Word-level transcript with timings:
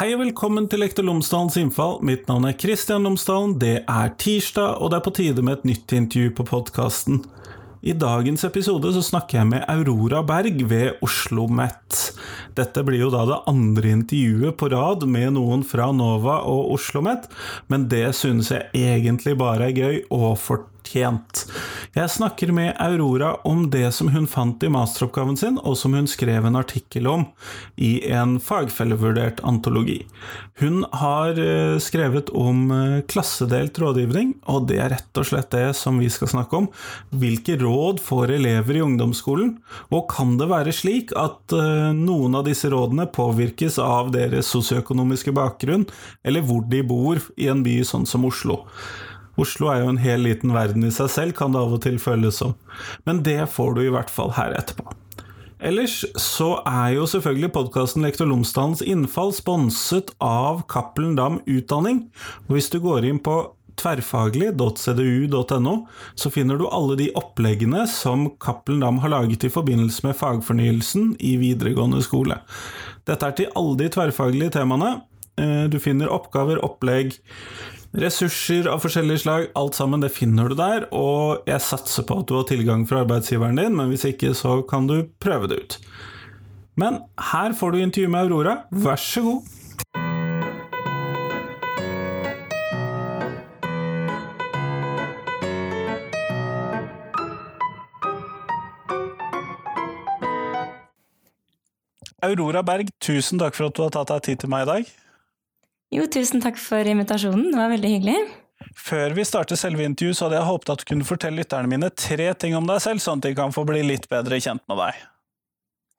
Hei 0.00 0.14
og 0.14 0.22
velkommen 0.22 0.64
til 0.64 0.80
Lektor 0.80 1.04
Lomsdalens 1.04 1.58
innfall. 1.60 1.98
Mitt 2.08 2.22
navn 2.24 2.46
er 2.48 2.54
Kristian 2.56 3.04
Lomsdalen. 3.04 3.50
Det 3.60 3.82
er 3.84 4.14
tirsdag, 4.16 4.78
og 4.80 4.88
det 4.88 4.96
er 4.96 5.02
på 5.04 5.12
tide 5.18 5.44
med 5.44 5.58
et 5.58 5.66
nytt 5.68 5.92
intervju 5.92 6.30
på 6.38 6.46
podkasten. 6.48 7.18
I 7.84 7.92
dagens 7.92 8.46
episode 8.48 8.94
så 8.96 9.02
snakker 9.04 9.42
jeg 9.42 9.50
med 9.50 9.66
Aurora 9.68 10.22
Berg 10.24 10.56
ved 10.70 11.02
Oslo 11.04 11.44
OsloMet. 11.44 12.00
Dette 12.56 12.86
blir 12.88 13.04
jo 13.04 13.12
da 13.12 13.26
det 13.28 13.42
andre 13.52 13.92
intervjuet 13.92 14.56
på 14.56 14.72
rad 14.72 15.04
med 15.04 15.34
noen 15.36 15.66
fra 15.68 15.90
NOVA 15.92 16.38
og 16.48 16.72
Oslo 16.78 17.04
OsloMet, 17.04 17.28
men 17.68 17.84
det 17.92 18.06
synes 18.16 18.54
jeg 18.56 18.72
egentlig 18.72 19.36
bare 19.36 19.68
er 19.68 19.76
gøy 19.76 20.02
og 20.08 20.30
fortjent 20.40 20.69
fortjent. 20.80 21.46
Jeg 21.94 22.10
snakker 22.10 22.52
med 22.52 22.74
Aurora 22.78 23.36
om 23.44 23.70
det 23.70 23.92
som 23.92 24.08
hun 24.08 24.26
fant 24.26 24.62
i 24.62 24.68
masteroppgaven 24.68 25.36
sin, 25.36 25.58
og 25.58 25.76
som 25.76 25.94
hun 25.94 26.06
skrev 26.06 26.46
en 26.46 26.56
artikkel 26.56 27.06
om 27.06 27.26
i 27.76 28.10
en 28.10 28.38
fagfellevurdert 28.40 29.40
antologi. 29.42 30.06
Hun 30.60 30.84
har 30.92 31.38
eh, 31.38 31.78
skrevet 31.78 32.30
om 32.30 32.70
eh, 32.70 33.02
klassedelt 33.08 33.78
rådgivning, 33.78 34.34
og 34.46 34.68
det 34.68 34.78
er 34.80 34.90
rett 34.94 35.20
og 35.20 35.26
slett 35.26 35.50
det 35.50 35.74
som 35.74 35.98
vi 35.98 36.10
skal 36.10 36.30
snakke 36.30 36.56
om. 36.56 36.68
Hvilke 37.10 37.58
råd 37.60 38.00
får 38.00 38.36
elever 38.38 38.76
i 38.76 38.84
ungdomsskolen, 38.84 39.56
og 39.90 40.08
kan 40.12 40.36
det 40.38 40.50
være 40.50 40.74
slik 40.74 41.14
at 41.18 41.52
eh, 41.56 41.90
noen 41.96 42.38
av 42.38 42.46
disse 42.46 42.70
rådene 42.70 43.08
påvirkes 43.10 43.80
av 43.82 44.12
deres 44.14 44.50
sosioøkonomiske 44.52 45.34
bakgrunn, 45.36 45.88
eller 46.22 46.44
hvor 46.44 46.66
de 46.70 46.84
bor 46.86 47.20
i 47.36 47.50
en 47.50 47.64
by 47.66 47.80
sånn 47.86 48.06
som 48.08 48.28
Oslo? 48.28 48.62
Oslo 49.40 49.70
er 49.72 49.82
jo 49.82 49.92
en 49.92 50.00
hel 50.02 50.24
liten 50.26 50.52
verden 50.54 50.84
i 50.86 50.92
seg 50.94 51.10
selv, 51.12 51.36
kan 51.38 51.54
det 51.54 51.62
av 51.62 51.76
og 51.76 51.82
til 51.84 52.00
føles 52.02 52.40
som. 52.42 52.56
Men 53.08 53.22
det 53.26 53.42
får 53.54 53.76
du 53.76 53.84
i 53.86 53.92
hvert 53.94 54.12
fall 54.12 54.34
her 54.36 54.56
etterpå. 54.58 54.92
Ellers 55.60 55.98
så 56.16 56.54
er 56.64 56.94
jo 56.96 57.06
selvfølgelig 57.08 57.52
podkasten 57.52 58.04
Lektor 58.06 58.28
Lomsdalens 58.30 58.80
innfall 58.80 59.34
sponset 59.36 60.14
av 60.24 60.62
Cappelen 60.72 61.18
Dam 61.18 61.40
Utdanning. 61.44 62.06
Og 62.48 62.56
hvis 62.56 62.70
du 62.72 62.78
går 62.80 63.04
inn 63.10 63.20
på 63.20 63.42
tverrfaglig.cdu.no, 63.80 65.74
så 66.16 66.30
finner 66.32 66.56
du 66.60 66.66
alle 66.68 66.96
de 67.00 67.10
oppleggene 67.16 67.84
som 67.88 68.30
Cappelen 68.40 68.80
Dam 68.84 68.98
har 69.04 69.12
laget 69.12 69.44
i 69.44 69.52
forbindelse 69.52 70.06
med 70.08 70.16
fagfornyelsen 70.20 71.14
i 71.20 71.36
videregående 71.40 72.00
skole. 72.04 72.40
Dette 73.08 73.26
er 73.28 73.36
til 73.36 73.52
alle 73.56 73.76
de 73.82 73.88
tverrfaglige 73.92 74.54
temaene. 74.56 74.90
Eh, 75.40 75.64
du 75.72 75.78
finner 75.82 76.12
oppgaver, 76.12 76.60
opplegg, 76.64 77.16
Ressurser 77.90 78.68
av 78.70 78.84
forskjellige 78.84 79.24
slag, 79.24 79.48
alt 79.58 79.74
sammen, 79.74 79.98
det 79.98 80.12
finner 80.14 80.46
du 80.46 80.54
der, 80.54 80.84
og 80.94 81.42
jeg 81.50 81.58
satser 81.64 82.04
på 82.06 82.20
at 82.20 82.28
du 82.30 82.36
har 82.36 82.44
tilgang 82.46 82.84
fra 82.86 83.00
arbeidsgiveren 83.02 83.58
din, 83.58 83.74
men 83.74 83.90
hvis 83.90 84.06
ikke, 84.06 84.30
så 84.38 84.60
kan 84.62 84.86
du 84.86 85.08
prøve 85.18 85.50
det 85.50 85.58
ut. 85.58 85.78
Men 86.78 87.00
her 87.32 87.50
får 87.58 87.74
du 87.74 87.80
intervju 87.82 88.12
med 88.12 88.30
Aurora, 88.30 88.54
vær 88.70 88.94
så 88.94 89.24
god. 89.26 89.42
Aurora 102.22 102.62
Berg, 102.62 102.94
tusen 103.02 103.42
takk 103.42 103.58
for 103.58 103.66
at 103.66 103.74
du 103.74 103.82
har 103.82 103.94
tatt 103.98 104.14
deg 104.14 104.28
tid 104.30 104.44
til 104.44 104.54
meg 104.54 104.68
i 104.68 104.70
dag. 104.76 104.98
Jo, 105.90 106.06
tusen 106.06 106.42
takk 106.42 106.58
for 106.62 106.86
invitasjonen, 106.86 107.48
det 107.50 107.58
var 107.58 107.72
veldig 107.72 107.90
hyggelig. 107.96 108.18
Før 108.76 109.14
vi 109.16 109.24
starter 109.26 109.58
selve 109.58 109.82
intervjuet, 109.88 110.18
så 110.18 110.26
hadde 110.26 110.38
jeg 110.38 110.46
håpet 110.46 110.72
at 110.72 110.82
du 110.82 110.88
kunne 110.92 111.06
fortelle 111.08 111.40
lytterne 111.40 111.70
mine 111.70 111.88
tre 111.90 112.28
ting 112.38 112.54
om 112.54 112.68
deg 112.68 112.82
selv, 112.84 113.02
sånn 113.02 113.22
at 113.22 113.26
de 113.26 113.36
kan 113.38 113.54
få 113.54 113.64
bli 113.66 113.82
litt 113.88 114.06
bedre 114.10 114.38
kjent 114.42 114.62
med 114.70 114.78
deg. 114.84 115.00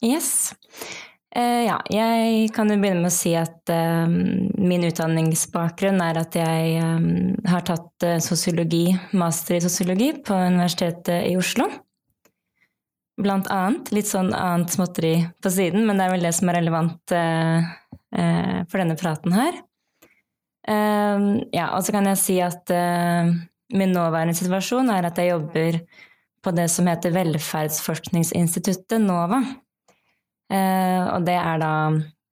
Yes. 0.05 0.29
Uh, 1.31 1.63
ja, 1.63 1.77
jeg 1.91 2.49
kan 2.55 2.71
jo 2.71 2.75
begynne 2.79 3.05
med 3.05 3.11
å 3.11 3.15
si 3.15 3.31
at 3.39 3.71
uh, 3.71 4.03
min 4.07 4.83
utdanningsbakgrunn 4.87 6.01
er 6.03 6.19
at 6.19 6.35
jeg 6.35 6.81
um, 6.83 7.31
har 7.47 7.63
tatt 7.67 8.07
uh, 8.07 8.17
sosiologi, 8.23 8.89
master 9.15 9.57
i 9.57 9.63
sosiologi 9.63 10.11
på 10.27 10.35
Universitetet 10.35 11.29
i 11.29 11.37
Oslo. 11.39 11.69
Blant 13.21 13.47
annet. 13.53 13.91
Litt 13.95 14.09
sånn 14.11 14.31
annet 14.35 14.75
småtteri 14.75 15.13
på 15.43 15.51
siden, 15.53 15.83
men 15.87 15.99
det 15.99 16.07
er 16.07 16.15
vel 16.15 16.25
det 16.25 16.33
som 16.35 16.49
er 16.49 16.57
relevant 16.61 17.11
for 17.11 18.79
denne 18.79 18.95
praten 18.97 19.35
her. 19.35 19.59
Uh, 20.69 21.41
ja, 21.49 21.71
og 21.73 21.81
så 21.81 21.93
kan 21.95 22.05
jeg 22.11 22.19
si 22.21 22.37
at 22.43 22.69
uh, 22.69 23.31
min 23.73 23.93
nåværende 23.95 24.37
situasjon 24.37 24.91
er 24.93 25.07
at 25.09 25.17
jeg 25.17 25.31
jobber 25.33 25.79
på 26.41 26.53
det 26.53 26.67
som 26.73 26.89
heter 26.89 27.13
Velferdsforskningsinstituttet, 27.15 29.01
NOVA. 29.01 29.41
Uh, 30.51 31.15
og 31.15 31.25
det 31.25 31.37
er 31.37 31.61
da 31.61 31.73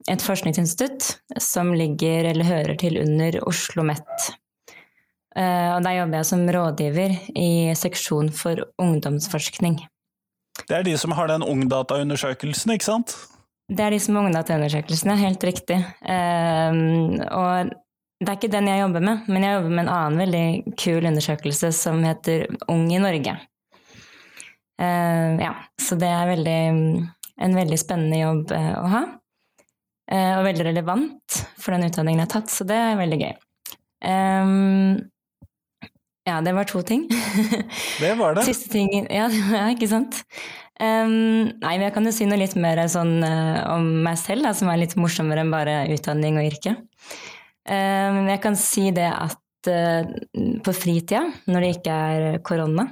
et 0.09 0.23
forskningsinstitutt 0.23 1.09
som 1.41 1.73
ligger 1.78 2.29
eller 2.31 2.47
hører 2.47 2.78
til 2.79 3.00
under 3.01 3.40
Oslo 3.41 3.84
OsloMet. 3.84 4.29
Uh, 5.38 5.78
og 5.78 5.84
der 5.85 6.00
jobber 6.00 6.19
jeg 6.19 6.29
som 6.29 6.46
rådgiver 6.53 7.17
i 7.38 7.50
seksjon 7.78 8.31
for 8.34 8.66
ungdomsforskning. 8.81 9.81
Det 10.67 10.75
er 10.75 10.84
de 10.84 10.97
som 11.00 11.13
har 11.16 11.29
den 11.31 11.46
Ungdata-undersøkelsen, 11.46 12.73
ikke 12.75 12.85
sant? 12.85 13.16
Det 13.69 13.85
er 13.85 13.94
de 13.94 14.00
som 14.01 14.17
har 14.17 14.25
ungdataundersøkelsene, 14.28 15.16
helt 15.22 15.44
riktig. 15.46 15.78
og 16.03 17.69
det 18.19 18.28
er 18.28 18.35
ikke 18.35 18.52
den 18.52 18.68
jeg 18.68 18.81
jobber 18.81 19.03
med, 19.03 19.28
men 19.31 19.46
jeg 19.46 19.56
jobber 19.56 19.72
med 19.72 19.85
en 19.85 19.94
annen 19.94 20.19
veldig 20.19 20.74
kul 20.80 21.06
undersøkelse 21.07 21.69
som 21.75 22.02
heter 22.03 22.50
Ung 22.68 22.90
i 22.91 23.00
Norge. 23.00 23.38
Uh, 24.80 25.40
ja, 25.40 25.53
så 25.80 25.96
det 26.00 26.09
er 26.12 26.28
veldig, 26.28 26.59
en 27.47 27.56
veldig 27.56 27.79
spennende 27.79 28.19
jobb 28.19 28.52
uh, 28.52 28.75
å 28.81 28.90
ha. 28.91 29.02
Uh, 30.12 30.34
og 30.40 30.50
veldig 30.50 30.68
relevant 30.68 31.40
for 31.62 31.75
den 31.75 31.88
utdanningen 31.88 32.24
jeg 32.24 32.28
har 32.28 32.34
tatt, 32.35 32.52
så 32.52 32.68
det 32.68 32.75
er 32.75 33.00
veldig 33.00 33.22
gøy. 33.24 33.34
Um, 34.03 35.00
ja, 36.28 36.41
det 36.44 36.58
var 36.59 36.68
to 36.68 36.84
ting. 36.84 37.08
det 38.03 38.13
var 38.19 38.35
det. 38.35 38.46
Siste 38.47 38.72
ting 38.75 38.91
Ja, 39.08 39.31
ja 39.56 39.66
ikke 39.72 39.91
sant. 39.91 40.25
Um, 40.79 41.56
nei, 41.63 41.75
men 41.78 41.88
jeg 41.88 41.96
kan 41.96 42.08
jo 42.08 42.16
si 42.16 42.28
noe 42.28 42.44
litt 42.44 42.59
mer 42.59 42.84
sånn 42.91 43.19
om 43.24 43.91
meg 44.03 44.19
selv, 44.19 44.44
da, 44.47 44.56
som 44.56 44.72
er 44.72 44.84
litt 44.84 45.00
morsommere 45.00 45.47
enn 45.47 45.56
bare 45.56 45.85
utdanning 45.96 46.40
og 46.40 46.52
yrke. 46.52 46.79
Ehm, 47.69 48.25
jeg 48.31 48.41
kan 48.44 48.57
si 48.57 48.90
det 48.96 49.09
at 49.09 49.69
eh, 49.69 50.07
på 50.66 50.74
fritida, 50.74 51.25
når 51.50 51.66
det 51.66 51.74
ikke 51.78 51.97
er 52.13 52.40
korona, 52.46 52.90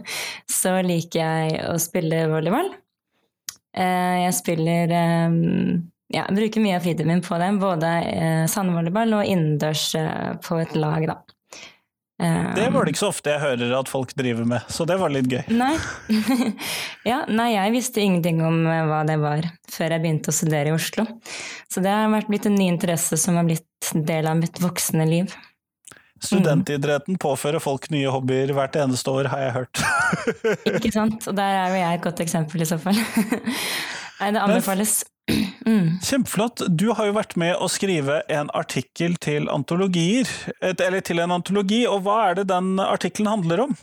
så 0.60 0.78
liker 0.84 1.22
jeg 1.22 1.62
å 1.68 1.76
spille 1.80 2.26
volleyball. 2.30 2.72
Eh, 3.78 4.16
jeg 4.24 4.36
spiller 4.36 4.92
ja, 6.08 6.24
bruker 6.32 6.64
mye 6.64 6.76
av 6.78 6.84
fritiden 6.84 7.12
min 7.12 7.24
på 7.24 7.40
det, 7.40 7.50
både 7.60 7.94
eh, 8.12 8.44
sandvolleyball 8.50 9.18
og 9.20 9.32
innendørs 9.32 9.90
på 10.44 10.62
et 10.62 10.76
lag, 10.76 11.08
da. 11.08 11.18
Det 12.18 12.64
var 12.74 12.82
det 12.82 12.92
ikke 12.92 13.00
så 13.04 13.12
ofte 13.12 13.30
jeg 13.30 13.38
hører 13.38 13.72
at 13.78 13.90
folk 13.90 14.10
driver 14.18 14.46
med, 14.48 14.64
så 14.74 14.82
det 14.88 14.96
var 14.98 15.12
litt 15.14 15.28
gøy. 15.30 15.44
Nei, 15.54 15.76
ja, 17.10 17.20
nei 17.30 17.52
jeg 17.52 17.74
visste 17.76 18.02
ingenting 18.02 18.40
om 18.42 18.64
hva 18.66 19.04
det 19.06 19.20
var 19.22 19.46
før 19.70 19.94
jeg 19.94 20.02
begynte 20.02 20.32
å 20.32 20.34
studere 20.34 20.72
i 20.72 20.74
Oslo. 20.74 21.06
Så 21.70 21.84
det 21.84 21.92
har 21.94 22.26
blitt 22.26 22.48
en 22.50 22.58
ny 22.58 22.66
interesse 22.72 23.20
som 23.22 23.38
har 23.38 23.46
blitt 23.46 23.92
del 23.94 24.26
av 24.26 24.40
mitt 24.40 24.58
voksne 24.62 25.06
liv. 25.06 25.30
Studentidretten 26.18 27.14
mm. 27.14 27.20
påfører 27.22 27.62
folk 27.62 27.86
nye 27.94 28.10
hobbyer 28.10 28.50
hvert 28.56 28.76
eneste 28.82 29.12
år, 29.14 29.30
har 29.30 29.44
jeg 29.44 29.54
hørt. 29.54 29.82
Ikke 30.74 30.90
sant. 30.94 31.28
Og 31.30 31.36
der 31.38 31.60
er 31.60 31.70
jo 31.70 31.78
jeg 31.78 32.00
et 32.00 32.04
godt 32.08 32.22
eksempel, 32.24 32.64
i 32.64 32.68
så 32.68 32.80
fall. 32.82 32.98
Nei, 34.18 34.32
det 34.34 34.42
anbefales. 34.42 34.98
Mm. 35.66 35.98
Kjempeflott. 36.04 36.62
Du 36.68 36.88
har 36.96 37.08
jo 37.08 37.16
vært 37.16 37.36
med 37.40 37.56
å 37.60 37.68
skrive 37.70 38.22
en 38.32 38.50
artikkel 38.56 39.18
til 39.20 39.50
antologier, 39.52 40.28
eller 40.62 41.04
til 41.04 41.20
en 41.24 41.34
antologi, 41.36 41.84
og 41.88 42.02
hva 42.06 42.18
er 42.30 42.40
det 42.40 42.48
den 42.52 42.76
artikkelen 42.82 43.32
handler 43.36 43.66
om? 43.68 43.78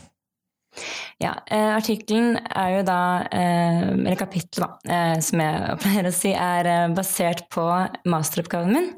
Ja, 1.24 1.38
eh, 1.48 1.72
Artikkelen 1.72 2.36
er 2.52 2.72
jo 2.74 2.82
da, 2.88 3.02
eh, 3.32 3.84
eller 3.94 4.18
kapittelet, 4.20 4.82
da, 4.84 4.96
eh, 4.96 5.20
som 5.24 5.40
jeg 5.40 5.78
pleier 5.84 6.10
å 6.10 6.14
si, 6.14 6.34
er 6.34 6.68
eh, 6.68 6.88
basert 6.96 7.46
på 7.54 7.64
masteroppgaven 8.12 8.74
min. 8.74 8.90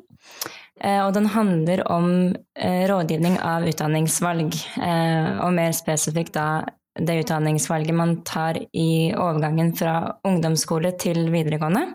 Eh, 0.81 1.01
og 1.05 1.13
den 1.13 1.29
handler 1.33 1.83
om 1.91 2.09
eh, 2.57 2.87
rådgivning 2.89 3.37
av 3.41 3.65
utdanningsvalg, 3.69 4.57
eh, 4.81 5.37
og 5.41 5.53
mer 5.57 5.77
spesifikt 5.77 6.33
da 6.37 6.65
det 6.97 7.19
utdanningsvalget 7.21 7.93
man 7.93 8.21
tar 8.25 8.57
i 8.73 9.13
overgangen 9.13 9.75
fra 9.77 10.17
ungdomsskole 10.25 10.95
til 10.97 11.27
videregående. 11.33 11.85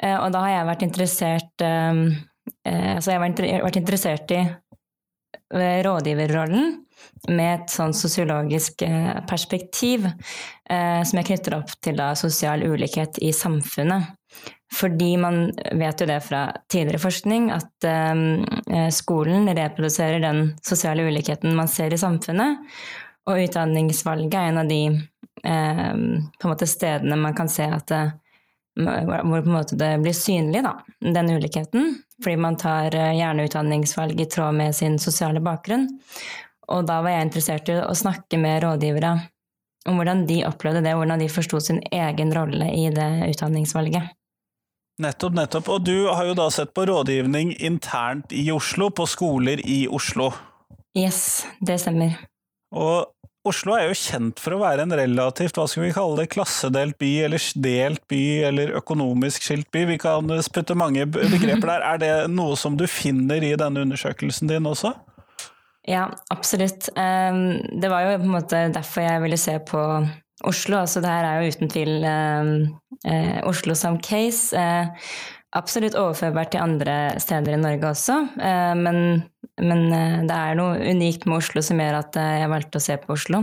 Og 0.00 0.28
da 0.32 0.40
har 0.44 0.52
jeg 0.54 0.68
vært 0.70 0.82
interessert 0.86 1.62
Så 1.62 3.10
jeg 3.10 3.18
har 3.18 3.24
vært 3.66 3.76
interessert 3.80 4.32
i 4.32 4.40
rådgiverrollen 5.84 6.70
med 7.28 7.50
et 7.52 7.72
sånn 7.72 7.92
sosiologisk 7.96 8.84
perspektiv 9.28 10.06
som 10.06 11.18
jeg 11.18 11.26
knytter 11.26 11.56
opp 11.58 11.72
til 11.82 11.98
da 11.98 12.12
sosial 12.18 12.62
ulikhet 12.64 13.18
i 13.24 13.32
samfunnet. 13.34 14.14
Fordi 14.74 15.16
man 15.16 15.50
vet 15.72 16.00
jo 16.00 16.06
det 16.06 16.20
fra 16.22 16.44
tidligere 16.70 17.02
forskning 17.02 17.48
at 17.50 17.86
um, 18.14 18.44
skolen 18.94 19.50
reproduserer 19.50 20.22
den 20.22 20.52
sosiale 20.62 21.08
ulikheten 21.08 21.56
man 21.58 21.68
ser 21.68 21.94
i 21.94 21.98
samfunnet. 21.98 22.60
Og 23.26 23.42
utdanningsvalget 23.48 24.36
er 24.38 24.52
en 24.52 24.62
av 24.62 24.70
de 24.70 24.82
um, 24.94 26.04
på 26.38 26.46
en 26.46 26.52
måte 26.52 26.70
stedene 26.70 27.18
man 27.18 27.34
kan 27.34 27.50
se 27.50 27.66
at 27.66 27.94
hvor 28.78 29.42
på 29.42 29.48
en 29.48 29.56
måte 29.56 29.76
det 29.78 29.90
blir 30.02 30.14
synlig, 30.16 30.62
da, 30.64 30.76
den 31.00 31.30
ulikheten. 31.30 31.98
Fordi 32.22 32.36
man 32.36 32.56
tar 32.60 32.94
eh, 32.94 33.16
gjerne 33.16 33.46
utdanningsvalg 33.48 34.20
i 34.20 34.28
tråd 34.28 34.54
med 34.54 34.76
sin 34.76 34.98
sosiale 34.98 35.40
bakgrunn. 35.40 35.88
Og 36.70 36.86
da 36.86 37.00
var 37.02 37.14
jeg 37.14 37.28
interessert 37.28 37.70
i 37.72 37.80
å 37.82 37.94
snakke 37.96 38.38
med 38.38 38.62
rådgivere 38.62 39.14
om 39.88 39.96
hvordan 39.96 40.26
de 40.28 40.42
opplevde 40.44 40.84
det, 40.84 40.94
hvordan 40.94 41.22
de 41.22 41.28
forsto 41.32 41.60
sin 41.64 41.80
egen 41.90 42.34
rolle 42.36 42.68
i 42.76 42.90
det 42.94 43.10
utdanningsvalget. 43.32 44.12
Nettopp, 45.00 45.32
nettopp. 45.34 45.70
Og 45.72 45.84
du 45.88 46.10
har 46.12 46.28
jo 46.28 46.36
da 46.36 46.50
sett 46.52 46.74
på 46.76 46.84
rådgivning 46.90 47.54
internt 47.64 48.34
i 48.36 48.44
Oslo, 48.52 48.90
på 48.92 49.06
skoler 49.08 49.62
i 49.64 49.86
Oslo. 49.88 50.28
Yes, 50.98 51.46
det 51.64 51.78
stemmer. 51.80 52.18
Og 52.76 53.08
Oslo 53.48 53.72
er 53.72 53.86
jo 53.88 53.96
kjent 53.96 54.40
for 54.42 54.52
å 54.52 54.60
være 54.60 54.84
en 54.84 54.92
relativt, 54.92 55.56
hva 55.56 55.64
skal 55.70 55.86
vi 55.86 55.92
kalle 55.96 56.18
det, 56.18 56.26
klassedelt 56.34 56.98
by, 57.00 57.08
eller 57.24 57.44
delt 57.64 58.02
by, 58.12 58.24
eller 58.50 58.74
økonomisk 58.76 59.46
skilt 59.46 59.70
by. 59.72 59.86
Vi 59.88 59.96
kan 60.02 60.28
putte 60.52 60.76
mange 60.76 61.06
begreper 61.08 61.70
der. 61.70 61.86
Er 61.94 62.02
det 62.02 62.12
noe 62.34 62.58
som 62.60 62.76
du 62.76 62.84
finner 62.84 63.40
i 63.40 63.54
denne 63.56 63.86
undersøkelsen 63.86 64.50
din 64.50 64.68
også? 64.68 64.92
Ja, 65.88 66.10
absolutt. 66.28 66.90
Det 66.92 67.88
var 67.88 68.04
jo 68.04 68.18
på 68.20 68.28
en 68.28 68.34
måte 68.36 68.66
derfor 68.74 69.08
jeg 69.08 69.24
ville 69.24 69.40
se 69.40 69.56
på 69.70 69.80
Oslo. 70.44 70.82
Altså 70.82 71.00
det 71.00 71.08
her 71.08 71.24
er 71.24 71.40
jo 71.40 71.54
uten 71.54 71.72
tvil 71.72 72.04
eh, 72.04 73.40
Oslo 73.48 73.76
som 73.76 73.96
case. 74.04 74.68
Absolutt 75.58 75.96
overførbart 75.98 76.52
til 76.54 76.62
andre 76.62 76.96
steder 77.18 77.56
i 77.56 77.58
Norge 77.58 77.88
også, 77.88 78.20
eh, 78.38 78.74
men, 78.78 78.98
men, 79.58 79.80
eh, 79.90 80.20
det 80.28 80.36
er 80.36 80.58
noe 80.58 80.76
unikt 80.78 81.26
med 81.26 81.40
Oslo 81.40 81.62
som 81.66 81.80
gjør 81.82 81.98
at 82.04 82.18
eh, 82.20 82.36
jeg 82.44 82.52
valgte 82.52 82.78
å 82.78 82.84
se 82.84 82.96
på 83.02 83.16
Oslo. 83.16 83.42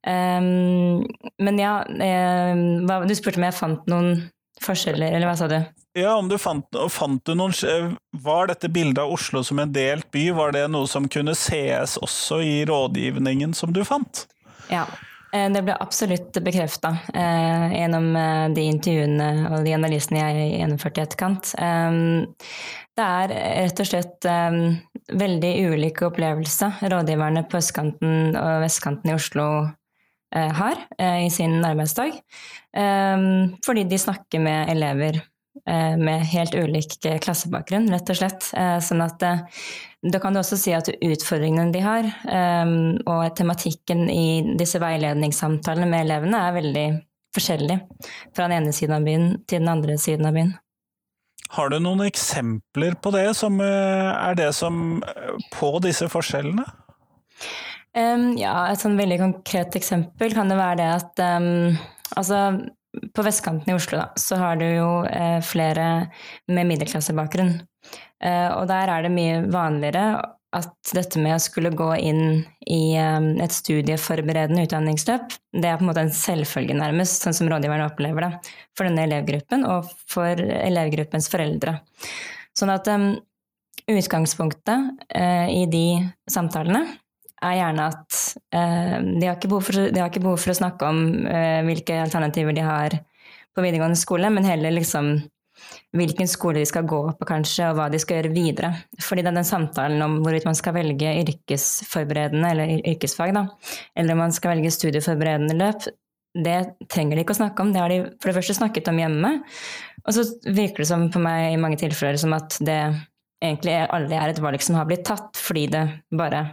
Men 0.00 1.58
ja, 1.60 1.72
du 1.84 3.12
spurte 3.12 3.36
om 3.36 3.44
jeg 3.44 3.52
fant 3.52 3.90
noen 3.92 4.14
forskjeller, 4.64 5.12
eller 5.12 5.28
hva 5.28 5.34
sa 5.36 5.48
du? 5.50 5.58
Ja, 5.98 6.14
om 6.14 6.30
du 6.30 6.38
fant, 6.40 6.64
fant 6.88 7.20
du 7.26 7.34
noen 7.36 7.52
Var 8.24 8.48
dette 8.48 8.70
bildet 8.72 9.02
av 9.02 9.12
Oslo 9.12 9.42
som 9.44 9.60
en 9.60 9.74
delt 9.74 10.08
by, 10.14 10.30
var 10.32 10.56
det 10.56 10.64
noe 10.72 10.88
som 10.88 11.08
kunne 11.12 11.36
sees 11.36 11.98
også 12.00 12.40
i 12.40 12.54
rådgivningen 12.68 13.52
som 13.56 13.76
du 13.76 13.82
fant? 13.84 14.24
Ja, 14.72 14.86
det 15.30 15.62
ble 15.62 15.76
absolutt 15.78 16.38
bekrefta 16.42 16.90
eh, 17.14 17.66
gjennom 17.76 18.08
eh, 18.18 18.46
de 18.56 18.64
intervjuene 18.66 19.28
og 19.50 19.66
de 19.66 19.74
analysene 19.76 20.22
jeg 20.22 20.48
gjennomførte 20.58 21.00
i 21.00 21.04
etterkant. 21.06 21.52
det 23.00 23.06
er 23.06 23.34
rett 23.64 23.82
og 23.82 23.88
slett 23.88 24.26
veldig 25.22 25.52
ulike 25.70 26.08
opplevelser 26.08 26.82
rådgiverne 26.92 27.44
på 27.48 27.60
østkanten 27.60 28.34
og 28.36 28.64
vestkanten 28.64 29.12
i 29.12 29.14
Oslo 29.16 29.46
har 30.30 30.82
i 31.00 31.30
sin 31.32 31.56
arbeidsdag. 31.64 32.20
fordi 33.66 33.84
de 33.84 33.98
snakker 33.98 34.42
med 34.44 34.70
elever 34.70 35.22
med 35.66 36.24
helt 36.30 36.54
ulik 36.56 36.96
klassebakgrunn, 37.22 37.90
rett 37.92 38.10
og 38.10 38.18
slett. 38.18 38.46
Sånn 38.82 39.02
at 39.04 39.20
da 39.20 40.20
kan 40.22 40.34
du 40.34 40.40
også 40.40 40.56
si 40.58 40.72
at 40.72 40.88
utfordringene 40.88 41.74
de 41.74 41.82
har, 41.84 42.08
og 43.04 43.36
tematikken 43.36 44.06
i 44.10 44.56
disse 44.58 44.80
veiledningssamtalene 44.82 45.90
med 45.90 46.06
elevene, 46.06 46.40
er 46.40 46.56
veldig 46.56 46.86
forskjellig 47.34 47.78
fra 48.34 48.48
den 48.48 48.56
ene 48.58 48.74
siden 48.74 48.96
av 48.98 49.06
byen 49.06 49.30
til 49.46 49.62
den 49.62 49.72
andre 49.72 49.98
siden 50.00 50.28
av 50.28 50.36
byen. 50.36 50.54
Har 51.50 51.70
du 51.70 51.80
noen 51.82 52.04
eksempler 52.06 52.94
på 53.02 53.10
det, 53.14 53.26
som 53.38 53.58
eh, 53.64 54.10
er 54.14 54.36
det 54.38 54.52
som 54.54 55.00
eh, 55.02 55.32
på 55.56 55.72
disse 55.82 56.06
forskjellene? 56.10 56.66
Um, 57.90 58.36
ja, 58.38 58.68
et 58.70 58.78
sånn 58.78 58.98
veldig 58.98 59.18
konkret 59.18 59.74
eksempel 59.74 60.30
kan 60.36 60.50
det 60.50 60.60
være 60.60 60.78
det 60.78 60.90
at 60.94 61.22
um, 61.42 61.74
altså 62.14 62.42
på 63.14 63.22
vestkanten 63.22 63.70
i 63.70 63.76
Oslo 63.76 64.00
da, 64.00 64.10
så 64.18 64.38
har 64.40 64.58
du 64.60 64.66
jo 64.66 64.90
eh, 65.06 65.38
flere 65.46 65.86
med 66.50 66.68
middelklassebakgrunn. 66.72 67.54
Eh, 68.24 68.50
og 68.56 68.66
der 68.70 68.90
er 68.92 69.06
det 69.06 69.14
mye 69.14 69.40
vanligere 69.50 70.04
at 70.50 70.90
dette 70.96 71.20
med 71.22 71.36
å 71.36 71.42
skulle 71.42 71.70
gå 71.78 71.88
inn 72.02 72.42
i 72.66 72.96
eh, 72.98 73.28
et 73.44 73.54
studieforberedende 73.54 74.66
utdanningsløp, 74.66 75.36
det 75.54 75.70
er 75.70 75.78
på 75.78 75.86
en 75.86 75.90
måte 75.92 76.04
en 76.04 76.14
selvfølge, 76.14 76.76
nærmest, 76.78 77.22
sånn 77.22 77.36
som 77.36 77.50
rådgiverne 77.52 77.86
opplever 77.86 78.26
det, 78.26 78.54
for 78.74 78.88
denne 78.88 79.06
elevgruppen 79.06 79.66
og 79.68 79.90
for 80.10 80.40
elevgruppens 80.40 81.30
foreldre. 81.30 81.78
Sånn 82.58 82.72
at 82.74 82.90
um, 82.90 83.12
utgangspunktet 83.90 85.06
uh, 85.14 85.46
i 85.46 85.62
de 85.70 85.84
samtalene 86.30 86.82
er 87.40 87.56
gjerne 87.56 87.88
at 87.90 88.20
eh, 88.54 88.96
de, 89.00 89.26
har 89.26 89.38
for, 89.40 89.76
de, 89.76 89.98
har 90.00 90.10
ikke 90.10 90.22
behov 90.22 90.40
for, 90.42 90.52
å 90.52 90.60
snakke 90.60 90.88
om 90.88 91.02
eh, 91.26 91.60
hvilke 91.66 92.00
alternativer 92.02 92.56
de 92.56 92.64
har 92.64 92.96
på 93.50 93.64
videregående 93.64 93.98
skole, 93.98 94.30
men 94.32 94.46
heller 94.46 94.74
liksom 94.76 95.14
hvilken 95.96 96.28
skole 96.30 96.62
de 96.62 96.68
skal 96.68 96.86
gå 96.88 97.00
på, 97.18 97.26
kanskje, 97.28 97.66
og 97.68 97.78
hva 97.78 97.88
de 97.92 97.98
skal 98.00 98.20
gjøre 98.20 98.32
videre. 98.32 98.70
Fordi 99.02 99.24
den 99.26 99.40
samtalen 99.46 100.02
om 100.04 100.20
hvorvidt 100.24 100.46
man 100.48 100.56
skal 100.58 100.76
velge 100.76 101.16
yrkesforberedende 101.24 102.52
eller 102.54 102.76
yrkesfag, 102.78 103.34
da, 103.36 103.46
eller 103.98 104.16
om 104.16 104.22
man 104.24 104.36
skal 104.36 104.54
velge 104.54 104.72
studieforberedende 104.76 105.58
løp, 105.58 105.88
det 106.30 106.58
trenger 106.92 107.18
de 107.18 107.24
ikke 107.24 107.34
å 107.34 107.40
snakke 107.40 107.64
om. 107.64 107.72
Det 107.74 107.82
har 107.82 107.90
de 107.90 108.02
for 108.22 108.30
det 108.30 108.36
første 108.38 108.54
snakket 108.60 108.88
om 108.92 109.00
hjemme. 109.02 109.32
Og 110.04 110.14
så 110.14 110.24
virker 110.46 110.84
det 110.84 110.90
som 110.92 111.08
på 111.12 111.22
meg 111.22 111.50
i 111.50 111.60
mange 111.60 111.80
tilfeller 111.80 112.20
som 112.22 112.36
at 112.36 112.54
det 112.62 112.80
egentlig 113.42 113.74
aldri 113.82 114.18
er 114.20 114.30
et 114.30 114.42
valg 114.42 114.62
som 114.62 114.78
har 114.78 114.86
blitt 114.88 115.02
tatt, 115.08 115.34
fordi 115.40 115.66
det 115.72 115.82
bare 116.14 116.44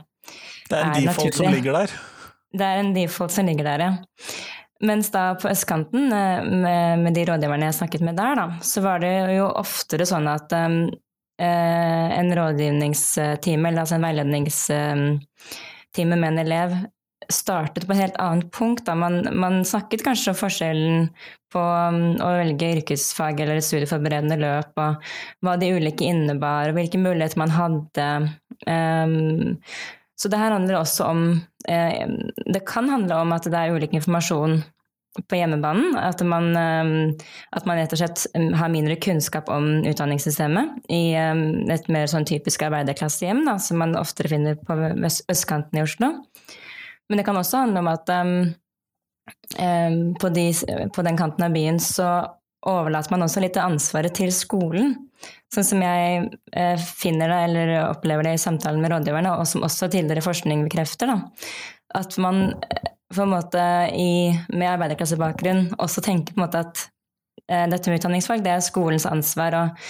det 0.67 0.77
er 0.77 0.85
en 0.85 1.07
default 1.07 1.39
som 1.39 1.53
ligger 1.53 1.81
der? 1.81 1.97
Det 2.57 2.67
er 2.67 2.77
en 2.81 2.93
default 2.95 3.33
som 3.35 3.49
ligger 3.49 3.65
der, 3.67 3.79
ja. 3.85 3.91
Mens 4.87 5.07
da 5.09 5.21
på 5.41 5.49
østkanten, 5.49 6.03
eh, 6.13 6.45
med, 6.45 7.01
med 7.01 7.11
de 7.17 7.25
rådgiverne 7.25 7.67
jeg 7.69 7.79
snakket 7.79 8.03
med 8.05 8.15
der, 8.19 8.33
da, 8.37 8.45
så 8.61 8.83
var 8.85 9.01
det 9.01 9.13
jo 9.37 9.45
oftere 9.57 10.05
sånn 10.05 10.27
at 10.29 10.53
um, 10.53 10.77
en 11.37 12.31
rådgivningstime, 12.33 13.69
eller 13.69 13.83
altså 13.83 13.95
en 13.97 14.05
veiledningstime 14.07 16.15
med 16.15 16.29
en 16.31 16.41
elev, 16.41 16.71
startet 17.29 17.87
på 17.87 17.93
et 17.93 17.99
helt 18.05 18.19
annet 18.23 18.51
punkt. 18.55 18.85
Da. 18.87 18.95
Man, 18.95 19.27
man 19.35 19.65
snakket 19.67 20.03
kanskje 20.05 20.31
om 20.31 20.37
forskjellen 20.39 21.09
på 21.53 21.61
um, 21.61 22.15
å 22.23 22.29
velge 22.39 22.71
yrkesfag 22.77 23.39
eller 23.43 23.61
studieforberedende 23.63 24.37
løp, 24.41 24.71
og 24.81 24.91
hva 25.45 25.53
de 25.59 25.73
ulike 25.75 26.07
innebar, 26.07 26.69
og 26.69 26.75
hvilke 26.79 26.99
muligheter 27.01 27.39
man 27.41 27.51
hadde. 27.57 28.07
Um, 28.65 29.57
så 30.17 30.29
det 30.29 30.39
her 30.41 30.55
handler 30.55 30.79
også 30.79 31.05
om 31.11 31.21
eh, 31.69 32.09
Det 32.53 32.65
kan 32.67 32.89
handle 32.89 33.21
om 33.21 33.35
at 33.35 33.45
det 33.45 33.59
er 33.59 33.75
ulik 33.75 33.93
informasjon 33.93 34.59
på 35.29 35.37
hjemmebanen. 35.37 35.95
At 35.97 36.21
man, 36.25 36.49
eh, 36.57 37.27
at 37.53 37.67
man 37.69 37.77
rett 37.77 37.93
og 37.93 38.01
slett 38.01 38.25
eh, 38.33 38.49
har 38.57 38.73
mindre 38.73 38.97
kunnskap 39.01 39.49
om 39.53 39.83
utdanningssystemet 39.85 40.89
i 40.93 41.03
et 41.13 41.91
mer 41.93 42.09
sånn 42.09 42.25
typisk 42.25 42.65
arbeiderklassehjem, 42.65 43.45
som 43.61 43.83
man 43.83 43.97
oftere 43.99 44.33
finner 44.33 44.57
på 44.57 44.79
østkanten 45.29 45.77
i 45.77 45.85
Oslo. 45.85 46.13
Men 47.07 47.21
det 47.21 47.27
kan 47.27 47.37
også 47.39 47.61
handle 47.65 47.85
om 47.85 47.91
at 47.93 48.09
på, 50.19 50.29
de, 50.35 50.43
på 50.95 51.03
den 51.07 51.17
kanten 51.19 51.45
av 51.45 51.55
byen 51.55 51.79
så 51.83 52.09
overlater 52.67 53.13
man 53.13 53.25
også 53.25 53.41
litt 53.43 53.57
av 53.59 53.71
ansvaret 53.71 54.15
til 54.17 54.31
skolen. 54.35 54.95
Sånn 55.53 55.65
som 55.65 55.81
jeg 55.83 56.27
eh, 56.51 56.83
finner 56.99 57.31
det, 57.31 57.39
eller 57.47 57.71
opplever 57.87 58.27
det 58.27 58.35
i 58.35 58.41
samtalen 58.41 58.83
med 58.83 58.91
rådgiverne, 58.93 59.37
og 59.39 59.47
som 59.49 59.65
også 59.65 59.89
tidligere 59.91 60.25
forskning 60.25 60.65
bekrefter, 60.67 61.13
da. 61.13 61.17
at 61.99 62.17
man 62.21 62.49
eh, 62.67 62.91
på 63.15 63.23
en 63.23 63.31
måte 63.31 63.63
i, 63.95 64.35
med 64.51 64.69
arbeiderklassebakgrunn 64.73 65.79
også 65.79 66.03
tenker 66.03 66.35
på 66.35 66.41
en 66.41 66.45
måte 66.45 66.65
at 66.65 66.83
eh, 67.47 67.65
dette 67.71 67.89
med 67.89 68.01
utdanningsfag 68.01 68.43
det 68.43 68.53
er 68.57 68.65
skolens 68.65 69.07
ansvar, 69.09 69.55
og, 69.61 69.89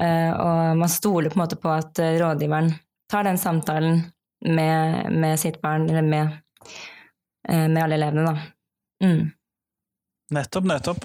og, 0.00 0.78
man 0.80 0.88
stoler 0.88 1.32
på 1.32 1.36
en 1.36 1.42
måte 1.42 1.58
på 1.60 1.68
at 1.72 1.98
rådgiveren 2.20 2.70
tar 3.10 3.26
den 3.26 3.40
samtalen 3.40 3.98
med, 4.46 5.10
med 5.12 5.40
sitt 5.40 5.58
barn, 5.60 5.88
eller 5.90 6.06
med, 6.06 6.38
med 7.50 7.82
alle 7.82 7.98
elevene, 7.98 8.30
da. 8.30 8.46
Mm. 9.04 9.26
Nettopp, 10.30 10.64
nettopp. 10.64 11.04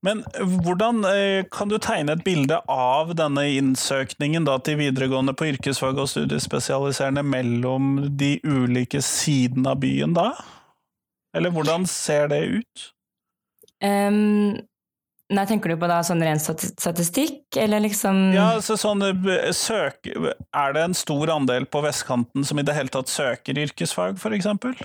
Men 0.00 0.22
hvordan 0.64 1.04
eh, 1.04 1.44
kan 1.52 1.68
du 1.68 1.76
tegne 1.82 2.14
et 2.16 2.24
bilde 2.24 2.56
av 2.72 3.12
denne 3.18 3.44
innsøkningen 3.58 4.46
da, 4.48 4.56
til 4.64 4.78
videregående 4.80 5.34
på 5.36 5.50
yrkesfag 5.50 6.00
og 6.00 6.08
studiespesialiserende 6.08 7.24
mellom 7.26 7.98
de 8.16 8.38
ulike 8.48 9.02
sidene 9.04 9.74
av 9.74 9.82
byen 9.84 10.16
da? 10.16 10.30
Eller 11.36 11.52
hvordan 11.52 11.84
ser 11.88 12.32
det 12.32 12.40
ut? 12.48 12.86
Um, 13.84 14.56
nei, 15.32 15.44
tenker 15.50 15.72
du 15.72 15.76
på 15.80 15.90
da 15.90 16.00
sånn 16.06 16.22
ren 16.24 16.40
statistikk, 16.40 17.44
eller 17.58 17.82
liksom 17.84 18.24
Ja, 18.36 18.54
så 18.64 18.78
sånn 18.80 19.04
eh, 19.04 19.52
søk, 19.56 20.08
Er 20.08 20.76
det 20.76 20.86
en 20.86 20.96
stor 20.96 21.34
andel 21.34 21.68
på 21.68 21.84
vestkanten 21.84 22.46
som 22.46 22.60
i 22.60 22.64
det 22.64 22.76
hele 22.78 22.92
tatt 22.92 23.12
søker 23.12 23.60
yrkesfag, 23.66 24.16
for 24.22 24.32
eksempel? 24.36 24.76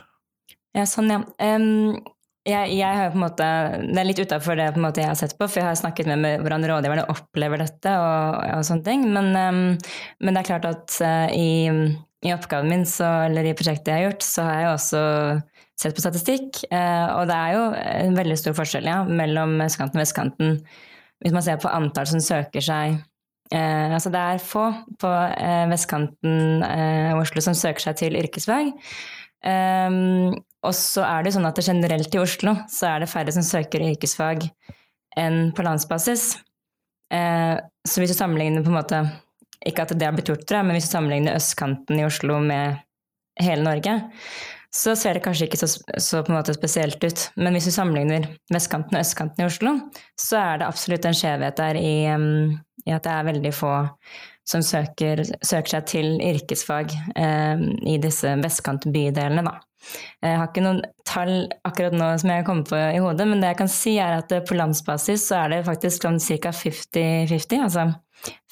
Ja, 0.75 0.83
sånn, 0.89 1.11
ja. 1.13 1.23
Um, 1.39 2.03
jeg, 2.47 2.73
jeg, 2.77 2.97
har 2.99 3.11
på 3.13 3.19
en 3.19 3.25
måte, 3.25 3.47
Det 3.83 4.01
er 4.01 4.07
litt 4.07 4.21
utafor 4.23 4.59
det 4.59 4.71
på 4.73 4.81
en 4.81 4.87
måte 4.87 5.03
jeg 5.03 5.11
har 5.11 5.19
sett 5.19 5.35
på, 5.37 5.47
for 5.47 5.61
jeg 5.61 5.67
har 5.69 5.79
snakket 5.79 6.09
med, 6.09 6.23
med 6.23 6.43
hvordan 6.45 6.65
rådgiverne 6.71 7.07
opplever 7.13 7.61
dette. 7.63 7.93
og, 7.99 8.41
og 8.57 8.65
sånne 8.67 8.87
ting, 8.87 9.07
men, 9.13 9.31
um, 9.35 9.61
men, 10.23 10.33
det 10.33 10.41
er 10.41 10.49
klart 10.51 10.67
at 10.69 10.97
uh, 11.03 11.27
i, 11.35 11.67
i, 12.25 12.33
oppgaven 12.33 12.71
min, 12.71 12.87
så, 12.89 13.09
eller 13.27 13.47
i 13.47 13.55
prosjektet 13.57 13.93
jeg 13.93 13.99
har 13.99 14.11
gjort, 14.11 14.27
så 14.27 14.47
har 14.47 14.61
jeg 14.61 14.73
også 14.73 15.05
sett 15.77 15.97
på 15.97 16.05
statistikk. 16.05 16.63
Uh, 16.71 17.19
og 17.19 17.27
det 17.29 17.37
er 17.37 17.57
jo 17.57 17.65
en 18.09 18.21
veldig 18.23 18.39
stor 18.39 18.57
forskjell 18.57 18.89
ja, 18.89 19.01
mellom 19.05 19.59
østkanten 19.67 19.99
og 19.99 20.07
vestkanten 20.07 20.61
hvis 21.23 21.33
man 21.33 21.45
ser 21.45 21.61
på 21.61 21.71
antall 21.73 22.09
som 22.09 22.21
søker 22.23 22.63
seg 22.63 22.97
eh, 23.53 23.93
Altså 23.93 24.11
det 24.13 24.21
er 24.21 24.43
få 24.43 24.65
på 25.01 25.11
eh, 25.11 25.65
vestkanten 25.71 26.65
av 26.65 27.13
eh, 27.13 27.21
Oslo 27.21 27.43
som 27.43 27.57
søker 27.57 27.87
seg 27.87 28.01
til 28.03 28.19
yrkesfag. 28.19 28.73
Um, 29.47 30.35
og 30.65 30.73
så 30.75 31.03
er 31.05 31.25
det 31.25 31.35
sånn 31.35 31.47
at 31.47 31.57
det 31.57 31.67
generelt 31.67 32.15
i 32.15 32.21
Oslo 32.21 32.55
så 32.71 32.91
er 32.91 33.03
det 33.03 33.11
færre 33.11 33.33
som 33.35 33.45
søker 33.45 33.83
yrkesfag 33.91 34.47
enn 35.17 35.51
på 35.55 35.65
landsbasis. 35.65 36.35
Eh, 37.13 37.55
så 37.87 38.01
hvis 38.01 38.13
du 38.13 38.17
sammenligner 38.17 38.65
på 38.65 38.71
en 38.73 38.79
måte 38.81 38.99
Ikke 39.67 39.85
at 39.85 39.93
det 39.95 40.05
har 40.05 40.13
blitt 40.13 40.27
gjort, 40.29 40.51
men 40.63 40.75
hvis 40.75 40.85
du 40.85 40.91
sammenligner 40.93 41.35
østkanten 41.35 41.97
i 41.97 42.05
Oslo 42.05 42.37
med 42.39 42.77
hele 43.41 43.63
Norge, 43.65 43.95
så 44.73 44.93
ser 44.95 45.17
det 45.17 45.23
kanskje 45.25 45.47
ikke 45.47 45.59
så, 45.59 45.67
så 45.97 46.21
på 46.21 46.31
en 46.31 46.37
måte 46.37 46.53
spesielt 46.55 47.01
ut. 47.03 47.23
Men 47.35 47.55
hvis 47.55 47.67
du 47.67 47.73
sammenligner 47.73 48.27
vestkanten 48.53 48.95
og 48.95 49.01
østkanten 49.01 49.43
i 49.43 49.47
Oslo, 49.47 49.73
så 50.19 50.39
er 50.39 50.61
det 50.61 50.67
absolutt 50.69 51.07
en 51.09 51.17
skjevhet 51.17 51.57
der 51.57 51.79
i, 51.81 51.95
um, 52.13 52.53
i 52.85 52.93
at 52.93 53.03
det 53.07 53.15
er 53.15 53.27
veldig 53.31 53.53
få 53.57 53.73
som 54.47 54.63
søker, 54.63 55.23
søker 55.43 55.73
seg 55.75 55.87
til 55.91 56.13
yrkesfag 56.23 56.93
eh, 57.19 57.63
i 57.87 57.97
disse 58.03 58.35
vestkantbydelene, 58.43 59.43
da. 59.47 59.57
Jeg 60.23 60.39
har 60.39 60.49
ikke 60.49 60.63
noen 60.65 60.81
tall 61.07 61.33
akkurat 61.67 61.95
nå 61.95 62.09
som 62.19 62.31
jeg 62.33 62.45
kommer 62.47 62.67
på 62.67 62.79
i 62.79 62.99
hodet, 63.03 63.27
men 63.29 63.43
det 63.43 63.53
jeg 63.53 63.59
kan 63.61 63.71
si 63.71 63.93
er 64.01 64.17
at 64.17 64.33
på 64.47 64.57
landsbasis 64.57 65.29
så 65.29 65.43
er 65.43 65.53
det 65.53 65.67
faktisk 65.67 66.07
sånn 66.07 66.19
ca. 66.19 66.51
50-50. 66.51 67.61
Altså 67.63 67.85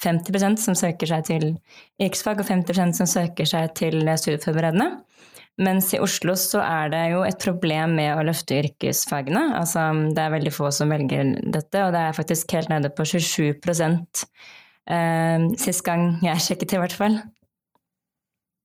50% 0.04 0.62
som 0.62 0.78
søker 0.78 1.10
seg 1.10 1.26
til 1.28 1.48
yrkesfag, 2.00 2.40
og 2.40 2.48
50% 2.48 3.00
som 3.00 3.10
søker 3.10 3.50
seg 3.50 3.74
til 3.76 3.98
studieforberedende. 4.06 4.92
Mens 5.56 5.88
i 5.96 6.00
Oslo 6.04 6.34
så 6.36 6.60
er 6.60 6.90
det 6.92 7.02
jo 7.14 7.22
et 7.24 7.40
problem 7.40 7.96
med 7.96 8.12
å 8.12 8.24
løfte 8.28 8.58
yrkesfagene. 8.60 9.48
Altså 9.56 9.88
det 10.12 10.22
er 10.22 10.34
veldig 10.34 10.52
få 10.52 10.70
som 10.74 10.92
velger 10.92 11.32
dette, 11.42 11.82
og 11.82 11.94
det 11.96 12.02
er 12.04 12.16
faktisk 12.16 12.52
helt 12.58 12.72
nede 12.72 12.92
på 12.92 13.08
27 13.08 13.56
eh, 14.90 15.48
sist 15.60 15.84
gang 15.86 16.16
jeg 16.24 16.42
sjekket, 16.44 16.76
i 16.76 16.82
hvert 16.82 16.96
fall. 16.96 17.20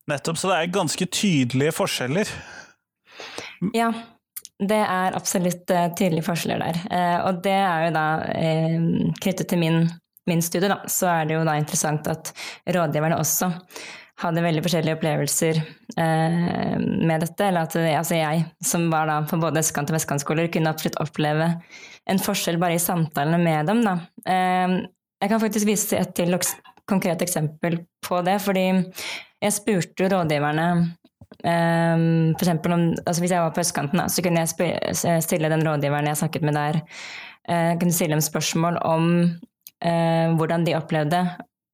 Nettopp, 0.10 0.40
så 0.40 0.50
det 0.50 0.58
er 0.58 0.74
ganske 0.74 1.06
tydelige 1.14 1.76
forskjeller. 1.78 2.32
Ja, 3.76 3.92
det 4.62 4.82
er 4.82 5.18
absolutt 5.18 5.72
uh, 5.74 5.88
tydelige 5.98 6.26
forskjeller 6.26 6.62
der. 6.62 6.80
Uh, 6.90 7.18
og 7.30 7.42
det 7.46 7.58
er 7.58 7.88
jo 7.88 7.96
da 7.96 8.06
uh, 8.28 8.86
knyttet 9.22 9.50
til 9.50 9.62
min, 9.62 9.82
min, 10.30 10.44
studie, 10.46 10.70
da, 10.72 10.82
så 10.90 11.10
er 11.12 11.30
det 11.30 11.38
jo 11.38 11.48
da 11.48 11.58
interessant 11.60 12.10
at 12.12 12.34
rådgiverne 12.70 13.20
også 13.22 13.52
hadde 14.22 14.44
veldig 14.46 14.62
forskjellige 14.62 14.94
opplevelser 15.00 15.60
med 15.98 17.24
dette. 17.24 17.42
Eller 17.42 17.64
at 17.66 17.74
altså 17.74 18.20
jeg, 18.20 18.44
som 18.62 18.84
var 18.92 19.08
da 19.10 19.16
på 19.26 19.40
både 19.42 19.64
østkant- 19.64 19.90
og 19.90 19.96
vestkantskoler, 19.96 20.52
kunne 20.54 20.70
absolutt 20.70 21.00
oppleve 21.02 21.48
en 22.06 22.22
forskjell 22.22 22.60
bare 22.62 22.76
i 22.78 22.84
samtalene 22.84 23.40
med 23.42 23.72
dem. 23.72 23.82
Da. 23.82 23.96
Jeg 25.22 25.30
kan 25.30 25.42
faktisk 25.44 25.70
vise 25.70 26.00
et 26.00 26.16
til 26.18 26.38
konkret 26.90 27.22
eksempel 27.22 27.78
på 28.04 28.22
det, 28.26 28.40
fordi 28.42 28.66
jeg 29.42 29.54
spurte 29.54 30.10
rådgiverne 30.12 30.68
Um, 31.42 32.36
for 32.36 32.44
eksempel 32.44 32.74
om, 32.76 32.82
altså 33.08 33.22
Hvis 33.22 33.32
jeg 33.32 33.42
var 33.42 33.54
på 33.56 33.64
østkanten, 33.64 34.02
så 34.10 34.22
kunne 34.22 34.44
jeg 34.44 35.24
stille 35.24 35.50
den 35.50 35.64
rådgiveren 35.66 36.06
jeg 36.06 36.20
snakket 36.20 36.44
med 36.46 36.54
der, 36.54 36.82
uh, 37.50 37.80
kunne 37.80 37.96
stille 37.96 38.14
dem 38.14 38.22
spørsmål 38.22 38.78
om 38.86 39.08
uh, 39.86 40.36
hvordan 40.38 40.68
de 40.68 40.76
opplevde 40.78 41.22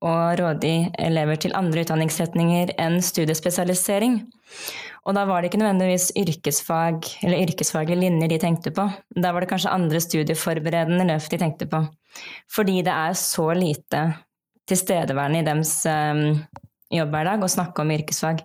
å 0.06 0.14
rådgi 0.38 0.94
elever 1.02 1.40
til 1.42 1.56
andre 1.58 1.84
utdanningsretninger 1.84 2.76
enn 2.80 3.00
studiespesialisering. 3.02 4.22
Og 5.10 5.16
da 5.18 5.26
var 5.26 5.42
det 5.42 5.50
ikke 5.50 5.60
nødvendigvis 5.64 6.12
yrkesfag 6.20 7.10
eller 7.26 7.48
yrkesfaglige 7.48 8.04
linjer 8.06 8.30
de 8.32 8.40
tenkte 8.44 8.72
på. 8.76 8.86
Da 9.16 9.34
var 9.34 9.44
det 9.44 9.50
kanskje 9.50 9.74
andre 9.74 10.04
studieforberedende 10.04 11.08
løp 11.10 11.28
de 11.32 11.42
tenkte 11.42 11.68
på. 11.72 11.82
Fordi 12.52 12.82
det 12.86 12.94
er 12.94 13.18
så 13.20 13.50
lite 13.58 14.04
tilstedeværende 14.68 15.42
i 15.42 15.48
deres 15.48 15.74
um, 15.88 16.24
jobbhverdag 16.94 17.44
å 17.44 17.52
snakke 17.52 17.84
om 17.84 17.94
yrkesfag. 17.96 18.44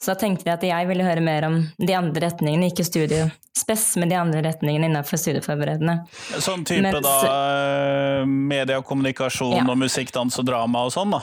Så 0.00 0.14
da 0.14 0.16
tenkte 0.22 0.48
jeg 0.48 0.56
at 0.56 0.64
jeg 0.64 0.88
ville 0.88 1.04
høre 1.04 1.20
mer 1.24 1.44
om 1.48 1.58
de 1.76 1.96
andre 1.96 2.24
retningene, 2.24 2.70
ikke 2.70 2.86
studiespes, 2.88 3.84
men 4.00 4.12
de 4.12 4.16
andre 4.16 4.40
retningene 4.46 4.88
innenfor 4.88 5.20
studieforberedende. 5.20 5.98
Sånn 6.40 6.64
type 6.68 6.86
Mens, 6.86 7.04
da 7.04 8.24
mediekommunikasjon 8.24 8.48
media, 8.48 8.80
kommunikasjon 8.88 9.56
ja. 9.58 9.66
og 9.68 9.80
musikk, 9.82 10.12
dans 10.16 10.40
og 10.40 10.48
drama 10.48 10.86
og 10.88 10.94
sånn, 10.96 11.12
da? 11.18 11.20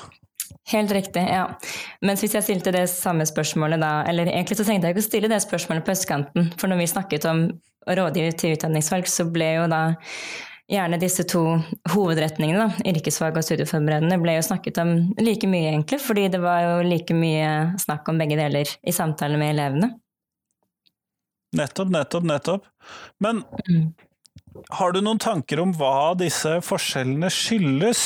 Helt 0.67 0.91
riktig, 0.91 1.23
ja. 1.31 1.47
Mens 2.05 2.21
hvis 2.21 2.35
jeg 2.37 2.45
stilte 2.45 2.73
det 2.75 2.85
samme 2.91 3.25
spørsmålet 3.27 3.81
da, 3.81 3.91
eller 4.09 4.29
egentlig 4.29 4.59
så 4.59 4.67
tenkte 4.67 4.89
jeg 4.89 4.97
ikke 4.97 5.05
å 5.05 5.07
stille 5.07 5.31
det 5.31 5.41
spørsmålet 5.43 5.87
på 5.87 5.95
østkanten, 5.95 6.51
for 6.59 6.69
når 6.69 6.83
vi 6.83 6.91
snakket 6.91 7.27
om 7.31 7.47
rådgiver 7.87 8.35
til 8.37 8.57
utdanningsvalg, 8.57 9.09
så 9.09 9.25
ble 9.31 9.53
jo 9.61 9.65
da 9.71 9.81
gjerne 10.71 10.99
disse 10.99 11.23
to 11.27 11.43
hovedretningene, 11.93 12.65
da, 12.65 12.89
yrkesfag 12.91 13.37
og 13.39 13.45
studieforberedende, 13.45 14.19
ble 14.19 14.35
jo 14.35 14.47
snakket 14.49 14.81
om 14.83 14.91
like 15.21 15.47
mye, 15.49 15.71
egentlig, 15.71 16.01
fordi 16.03 16.27
det 16.33 16.41
var 16.43 16.63
jo 16.65 16.73
like 16.87 17.15
mye 17.15 17.77
snakk 17.79 18.09
om 18.11 18.19
begge 18.19 18.39
deler 18.39 18.67
i 18.83 18.95
samtale 18.95 19.39
med 19.39 19.55
elevene. 19.55 19.93
Nettopp, 21.55 21.89
nettopp, 21.93 22.27
nettopp. 22.27 22.67
Men 23.23 23.39
mm. 23.69 23.85
har 24.75 24.91
du 24.91 24.99
noen 25.01 25.21
tanker 25.23 25.61
om 25.63 25.71
hva 25.77 26.11
disse 26.19 26.57
forskjellene 26.65 27.31
skyldes? 27.31 28.01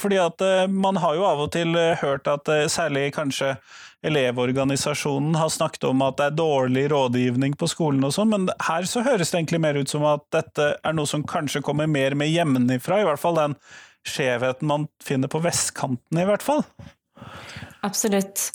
Fordi 0.00 0.20
at 0.22 0.40
eh, 0.44 0.64
man 0.72 0.96
har 1.02 1.18
jo 1.18 1.26
av 1.28 1.44
og 1.44 1.52
til 1.54 1.76
eh, 1.76 1.98
hørt 2.00 2.30
at 2.32 2.48
eh, 2.48 2.64
særlig 2.72 3.10
kanskje 3.18 3.52
Elevorganisasjonen 4.06 5.34
har 5.34 5.50
snakket 5.50 5.88
om 5.88 6.04
at 6.06 6.20
det 6.20 6.28
er 6.28 6.38
dårlig 6.38 6.84
rådgivning 6.92 7.56
på 7.58 7.66
skolen 7.70 8.06
og 8.06 8.14
sånn, 8.14 8.30
men 8.30 8.46
her 8.68 8.86
så 8.86 9.02
høres 9.02 9.32
det 9.32 9.40
egentlig 9.40 9.62
mer 9.64 9.80
ut 9.80 9.90
som 9.90 10.06
at 10.06 10.22
dette 10.34 10.68
er 10.78 10.94
noe 10.94 11.10
som 11.10 11.26
kanskje 11.26 11.64
kommer 11.66 11.90
mer 11.90 12.14
med 12.18 12.30
hjemmefra, 12.30 13.00
i 13.02 13.08
hvert 13.08 13.22
fall 13.22 13.40
den 13.40 13.58
skjevheten 14.06 14.70
man 14.70 14.86
finner 15.02 15.30
på 15.30 15.42
vestkanten, 15.42 16.22
i 16.22 16.28
hvert 16.28 16.46
fall. 16.46 16.62
Absolutt. 17.86 18.48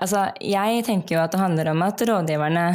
Altså, 0.00 0.26
jeg 0.42 0.82
tenker 0.88 1.18
jo 1.18 1.22
at 1.22 1.34
det 1.34 1.44
handler 1.44 1.70
om 1.70 1.84
at 1.84 2.00
rådgiverne 2.08 2.66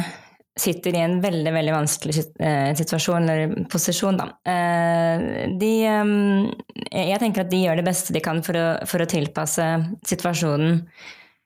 sitter 0.60 0.94
i 0.94 1.02
en 1.02 1.20
veldig 1.22 1.52
veldig 1.54 1.72
vanskelig 1.72 2.22
eh, 2.42 2.70
situasjon 2.76 3.28
eller 3.28 3.68
posisjon. 3.70 4.18
Da. 4.18 4.26
Eh, 4.52 5.22
de, 5.60 5.72
eh, 5.86 7.06
jeg 7.10 7.20
tenker 7.22 7.44
at 7.44 7.52
de 7.52 7.64
gjør 7.64 7.80
det 7.80 7.86
beste 7.86 8.14
de 8.14 8.22
kan 8.24 8.42
for 8.46 8.58
å, 8.58 8.66
for 8.88 9.02
å 9.02 9.08
tilpasse 9.10 9.66
situasjonen 10.06 10.84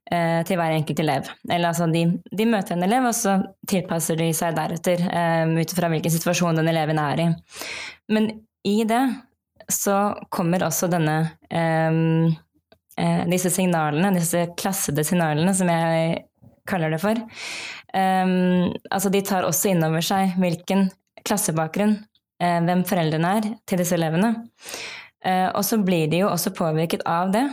til 0.05 0.59
hver 0.61 0.75
enkelt 0.77 1.01
elev. 1.01 1.29
Eller 1.49 1.71
altså 1.71 1.87
de, 1.89 2.05
de, 2.29 2.47
møter 2.49 2.77
en 2.77 2.87
elev, 2.87 3.07
og 3.09 3.17
så 3.17 3.39
tilpasser 3.71 4.19
de 4.21 4.31
seg 4.37 4.57
deretter 4.57 5.05
eh, 5.09 5.55
ut 5.57 5.77
fra 5.77 5.89
hvilken 5.93 6.13
situasjon 6.13 6.61
den 6.61 6.69
eleven 6.71 7.01
er 7.01 7.23
i. 7.25 7.29
Men 8.13 8.29
i 8.69 8.83
det 8.89 9.03
så 9.73 10.15
kommer 10.35 10.67
også 10.67 10.91
denne 10.93 11.19
eh, 11.49 12.01
eh 13.01 13.23
disse 13.31 13.51
signalene, 13.51 14.13
disse 14.19 14.47
klassede 14.61 15.05
signalene, 15.05 15.55
som 15.57 15.73
jeg 15.73 16.25
kaller 16.69 16.93
det 16.93 17.01
for. 17.03 17.19
Um, 17.95 18.73
altså 18.91 19.11
de 19.13 19.21
tar 19.23 19.47
også 19.47 19.71
inn 19.71 19.85
over 19.87 20.03
seg 20.03 20.33
hvilken 20.41 20.89
klassebakgrunn, 21.25 21.99
hvem 22.41 22.83
foreldrene 22.89 23.29
er 23.39 23.45
til 23.69 23.79
disse 23.81 23.95
elevene. 23.97 24.33
Og 25.55 25.63
så 25.65 25.79
blir 25.81 26.09
de 26.11 26.25
jo 26.25 26.29
også 26.29 26.53
påvirket 26.57 27.05
av 27.09 27.31
det 27.33 27.45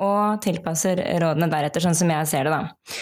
og 0.00 0.40
tilpasser 0.44 1.02
rådene 1.22 1.50
deretter, 1.52 1.84
sånn 1.84 1.98
som 1.98 2.12
jeg 2.12 2.30
ser 2.30 2.48
det, 2.48 2.54
da. 2.56 2.94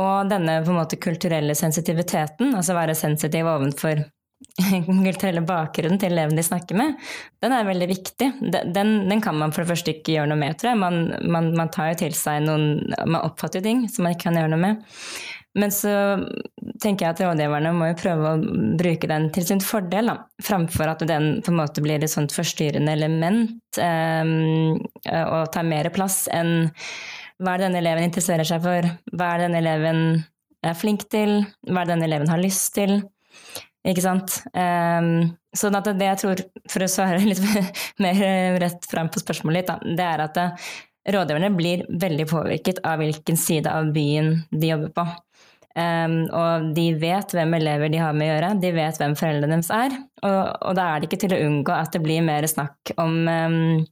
Og 0.00 0.30
denne 0.30 0.60
på 0.62 0.70
en 0.70 0.78
måte 0.78 1.00
kulturelle 1.02 1.56
sensitiviteten, 1.58 2.54
altså 2.54 2.76
være 2.76 2.94
sensitiv 2.98 3.48
overfor 3.50 4.04
kulturelle 4.86 5.42
bakgrunnen 5.44 5.98
til 6.00 6.14
eleven 6.14 6.38
de 6.38 6.44
snakker 6.46 6.78
med, 6.78 6.94
den 7.42 7.54
er 7.54 7.66
veldig 7.68 7.88
viktig. 7.90 8.30
Den, 8.40 8.94
den, 9.10 9.20
kan 9.20 9.36
man 9.36 9.52
for 9.52 9.64
det 9.64 9.72
første 9.74 9.94
ikke 9.94 10.14
gjøre 10.14 10.30
noe 10.30 10.40
med, 10.40 10.56
tror 10.60 10.72
jeg. 10.72 10.80
Man, 10.80 11.02
man, 11.34 11.50
man 11.58 11.72
tar 11.74 11.92
jo 11.92 12.00
til 12.06 12.16
seg 12.16 12.44
noen 12.46 12.94
Man 13.04 13.20
oppfatter 13.20 13.60
jo 13.60 13.66
ting 13.66 13.84
som 13.90 14.06
man 14.06 14.16
ikke 14.16 14.28
kan 14.28 14.40
gjøre 14.40 14.54
noe 14.54 14.62
med. 14.62 14.80
Men 15.58 15.72
så 15.74 15.92
tenker 16.82 17.06
jeg 17.06 17.14
at 17.14 17.22
rådgiverne 17.24 17.72
må 17.74 17.88
jo 17.90 17.98
prøve 17.98 18.34
å 18.34 18.58
bruke 18.78 19.08
den 19.10 19.28
til 19.34 19.46
sin 19.48 19.62
fordel, 19.64 20.12
da, 20.12 20.16
framfor 20.46 20.92
at 20.92 21.02
den 21.10 21.40
på 21.42 21.50
en 21.50 21.58
måte 21.58 21.82
blir 21.82 21.98
et 21.98 22.12
sånt 22.12 22.34
forstyrrende 22.34 22.94
element 22.94 23.80
eh, 23.82 24.30
og 25.24 25.50
tar 25.54 25.66
mer 25.66 25.90
plass 25.94 26.22
enn 26.30 26.70
hva 27.40 27.54
er 27.54 27.62
det 27.62 27.66
denne 27.66 27.80
eleven 27.80 28.06
interesserer 28.06 28.46
seg 28.46 28.62
for, 28.62 28.86
hva 29.16 29.32
er 29.32 29.40
det 29.40 29.48
denne 29.48 29.62
eleven 29.64 30.02
er 30.66 30.76
flink 30.76 31.06
til, 31.12 31.40
hva 31.66 31.82
er 31.82 31.88
det 31.88 31.94
denne 31.94 32.08
eleven 32.10 32.30
har 32.30 32.42
lyst 32.42 32.74
til. 32.76 32.98
Ikke 33.88 34.04
sant? 34.04 34.42
Um, 34.52 35.30
så 35.56 35.70
det 35.72 36.04
jeg 36.04 36.20
tror, 36.20 36.42
for 36.68 36.84
å 36.84 36.90
svare 36.90 37.22
litt 37.30 37.40
mer 38.02 38.20
rett 38.60 38.86
fram 38.90 39.08
på 39.10 39.22
spørsmålet 39.22 39.64
ditt, 39.64 39.72
da, 39.72 39.96
det 39.96 40.06
er 40.06 40.24
at 40.26 40.42
rådgiverne 41.16 41.50
blir 41.56 41.86
veldig 41.88 42.28
påvirket 42.28 42.82
av 42.84 43.00
hvilken 43.00 43.40
side 43.40 43.72
av 43.72 43.88
byen 43.94 44.34
de 44.52 44.74
jobber 44.74 44.92
på. 45.00 45.06
Um, 45.78 46.24
og 46.34 46.72
de 46.74 46.88
vet 46.98 47.30
hvem 47.36 47.52
elever 47.60 47.92
de 47.92 48.00
har 48.02 48.14
med 48.16 48.26
å 48.26 48.32
gjøre, 48.32 48.54
de 48.62 48.72
vet 48.74 48.96
hvem 48.98 49.14
foreldrene 49.18 49.60
deres 49.60 49.70
er. 49.70 49.94
Og, 50.26 50.40
og, 50.66 50.72
da 50.78 50.88
er 50.88 50.98
det 50.98 51.10
ikke 51.10 51.20
til 51.26 51.36
å 51.36 51.42
unngå 51.46 51.76
at 51.76 51.94
det 51.94 52.02
blir 52.02 52.24
mer 52.26 52.46
snakk 52.50 52.92
om, 52.98 53.20
um, 53.30 53.86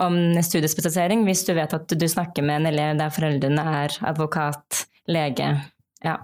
om 0.00 0.18
studiespesialisering 0.40 1.26
hvis 1.28 1.44
du 1.44 1.52
vet 1.58 1.74
at 1.76 1.92
du 1.92 2.08
snakker 2.08 2.46
med 2.46 2.62
en 2.62 2.72
elev 2.72 2.96
der 3.02 3.12
foreldrene 3.12 3.64
er 3.84 3.96
advokat, 4.08 4.86
lege. 5.08 5.52
Ja. 6.04 6.16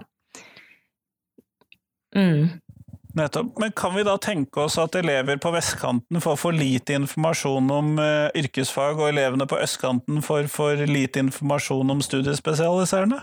Mm. 2.15 2.55
Nettopp. 3.15 3.53
Men 3.61 3.75
kan 3.77 3.93
vi 3.95 4.03
da 4.03 4.17
tenke 4.19 4.65
oss 4.65 4.79
at 4.81 4.95
elever 4.99 5.37
på 5.39 5.51
vestkanten 5.53 6.19
får 6.23 6.39
for 6.41 6.55
lite 6.55 6.97
informasjon 6.97 7.69
om 7.71 7.93
uh, 8.01 8.33
yrkesfag, 8.35 8.97
og 8.97 9.11
elevene 9.13 9.45
på 9.47 9.59
østkanten 9.61 10.25
får 10.25 10.49
for 10.51 10.81
lite 10.89 11.21
informasjon 11.23 11.93
om 11.93 12.01
studiespesialiserende? 12.03 13.21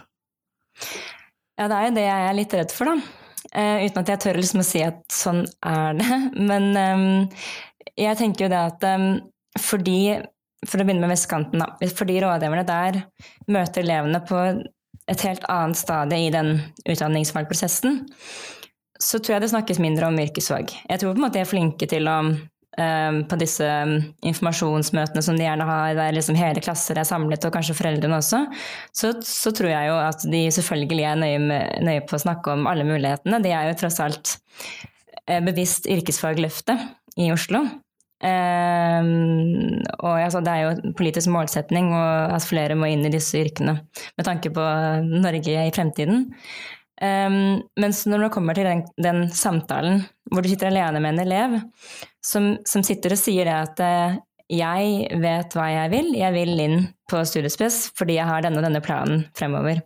Ja, 1.62 1.69
det 1.71 1.76
er 1.78 1.85
jo 1.87 1.95
det 1.95 2.02
jeg 2.09 2.23
er 2.26 2.35
litt 2.35 2.54
redd 2.59 2.73
for, 2.75 2.90
da. 2.90 3.19
Uh, 3.52 3.85
uten 3.85 4.00
at 4.00 4.09
jeg 4.11 4.21
tør 4.25 4.38
liksom 4.40 4.62
å 4.62 4.66
si 4.66 4.81
at 4.83 5.02
sånn 5.14 5.45
er 5.62 5.99
det. 6.00 6.16
Men 6.50 6.64
um, 6.75 7.04
jeg 7.95 8.19
tenker 8.19 8.47
jo 8.47 8.50
det 8.50 8.62
at 8.73 8.87
um, 8.90 9.11
fordi 9.62 10.16
For 10.66 10.81
å 10.81 10.87
begynne 10.87 11.02
med 11.02 11.12
vestkanten, 11.12 11.62
da. 11.62 11.90
Fordi 11.90 12.16
rådgiverne 12.23 12.64
der 12.66 13.00
møter 13.50 13.83
elevene 13.83 14.21
på 14.26 14.40
et 15.11 15.25
helt 15.26 15.47
annet 15.50 15.78
stadie 15.78 16.28
i 16.28 16.33
den 16.35 16.52
utdanningsvalgprosessen, 16.87 17.97
så 19.02 19.19
tror 19.19 19.35
jeg 19.35 19.42
det 19.42 19.50
snakkes 19.50 19.81
mindre 19.83 20.07
om 20.07 20.21
yrkesfag. 20.23 20.71
Jeg 20.87 21.02
tror 21.02 21.16
på 21.16 21.19
en 21.19 21.25
måte 21.26 21.40
de 21.40 21.42
er 21.42 21.50
flinke 21.50 21.88
til 21.90 22.07
å 22.07 22.21
på 22.72 23.36
disse 23.36 23.66
informasjonsmøtene 24.24 25.22
som 25.24 25.36
de 25.36 25.44
gjerne 25.44 25.66
har, 25.68 25.90
der 25.98 26.14
liksom 26.16 26.38
hele 26.38 26.62
klasser 26.64 26.96
er 26.96 27.04
samlet, 27.04 27.44
og 27.44 27.52
kanskje 27.52 27.76
foreldrene 27.76 28.16
også, 28.16 28.46
så, 28.96 29.12
så 29.28 29.52
tror 29.52 29.68
jeg 29.74 29.90
jo 29.90 29.98
at 30.00 30.24
de 30.32 30.40
selvfølgelig 30.56 31.04
er 31.10 31.20
nøye, 31.20 31.42
med, 31.42 31.84
nøye, 31.84 32.06
på 32.08 32.16
å 32.16 32.22
snakke 32.24 32.54
om 32.56 32.64
alle 32.70 32.88
mulighetene. 32.88 33.42
De 33.44 33.52
er 33.52 33.68
jo 33.68 33.78
tross 33.82 34.00
alt 34.00 34.38
eh, 35.26 35.42
bevisst 35.44 35.90
yrkesfagløftet 35.92 36.88
i 37.20 37.28
Oslo. 37.34 37.66
Um, 38.22 39.82
og 39.98 40.20
altså, 40.22 40.38
det 40.46 40.52
er 40.52 40.60
jo 40.62 40.92
politisk 40.94 41.32
målsetning 41.34 41.88
at 41.96 42.44
flere 42.46 42.76
må 42.78 42.86
inn 42.86 43.02
i 43.02 43.10
disse 43.10 43.40
yrkene 43.40 43.80
med 43.82 44.28
tanke 44.28 44.52
på 44.54 44.66
Norge 45.08 45.64
i 45.66 45.74
fremtiden. 45.74 46.28
Um, 47.02 47.64
mens 47.82 48.04
når 48.06 48.28
det 48.28 48.30
kommer 48.36 48.54
til 48.54 48.68
den, 48.68 48.84
den, 49.02 49.24
samtalen 49.34 50.04
hvor 50.30 50.44
du 50.44 50.52
sitter 50.52 50.70
alene 50.70 51.00
med 51.02 51.16
en 51.16 51.24
elev 51.24 51.56
som, 52.24 52.54
som 52.68 52.84
sitter 52.86 53.14
og 53.14 53.20
sier 53.20 53.48
det 53.48 53.56
at 53.56 53.82
uh, 53.82 54.20
jeg 54.52 55.08
vet 55.22 55.56
hva 55.56 55.66
jeg 55.70 55.92
vil, 55.94 56.12
jeg 56.18 56.34
vil 56.34 56.60
inn 56.60 56.78
på 57.10 57.22
studiespiss 57.26 57.86
fordi 57.98 58.18
jeg 58.18 58.28
har 58.28 58.44
denne 58.44 58.60
og 58.60 58.66
denne 58.66 58.82
planen 58.84 59.26
fremover, 59.38 59.82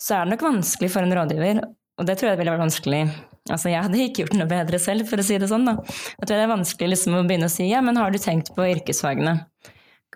så 0.00 0.18
er 0.18 0.26
det 0.26 0.34
nok 0.34 0.48
vanskelig 0.48 0.90
for 0.92 1.04
en 1.04 1.14
rådgiver, 1.16 1.62
og 2.00 2.08
det 2.08 2.18
tror 2.18 2.32
jeg 2.32 2.40
ville 2.40 2.56
vært 2.56 2.66
vanskelig 2.66 3.04
Altså, 3.44 3.68
jeg 3.68 3.84
hadde 3.84 3.98
ikke 4.00 4.22
gjort 4.22 4.36
noe 4.38 4.48
bedre 4.48 4.78
selv, 4.80 5.04
for 5.04 5.20
å 5.20 5.24
si 5.26 5.36
det 5.36 5.50
sånn. 5.50 5.66
da. 5.68 5.74
Jeg 5.84 6.22
tror 6.22 6.38
det 6.38 6.44
er 6.46 6.48
vanskelig 6.48 6.86
liksom 6.94 7.16
å 7.18 7.24
begynne 7.28 7.50
å 7.50 7.52
si 7.52 7.66
ja, 7.68 7.82
men 7.84 7.98
har 8.00 8.08
du 8.08 8.16
tenkt 8.16 8.54
på 8.56 8.64
yrkesfagene? 8.70 9.34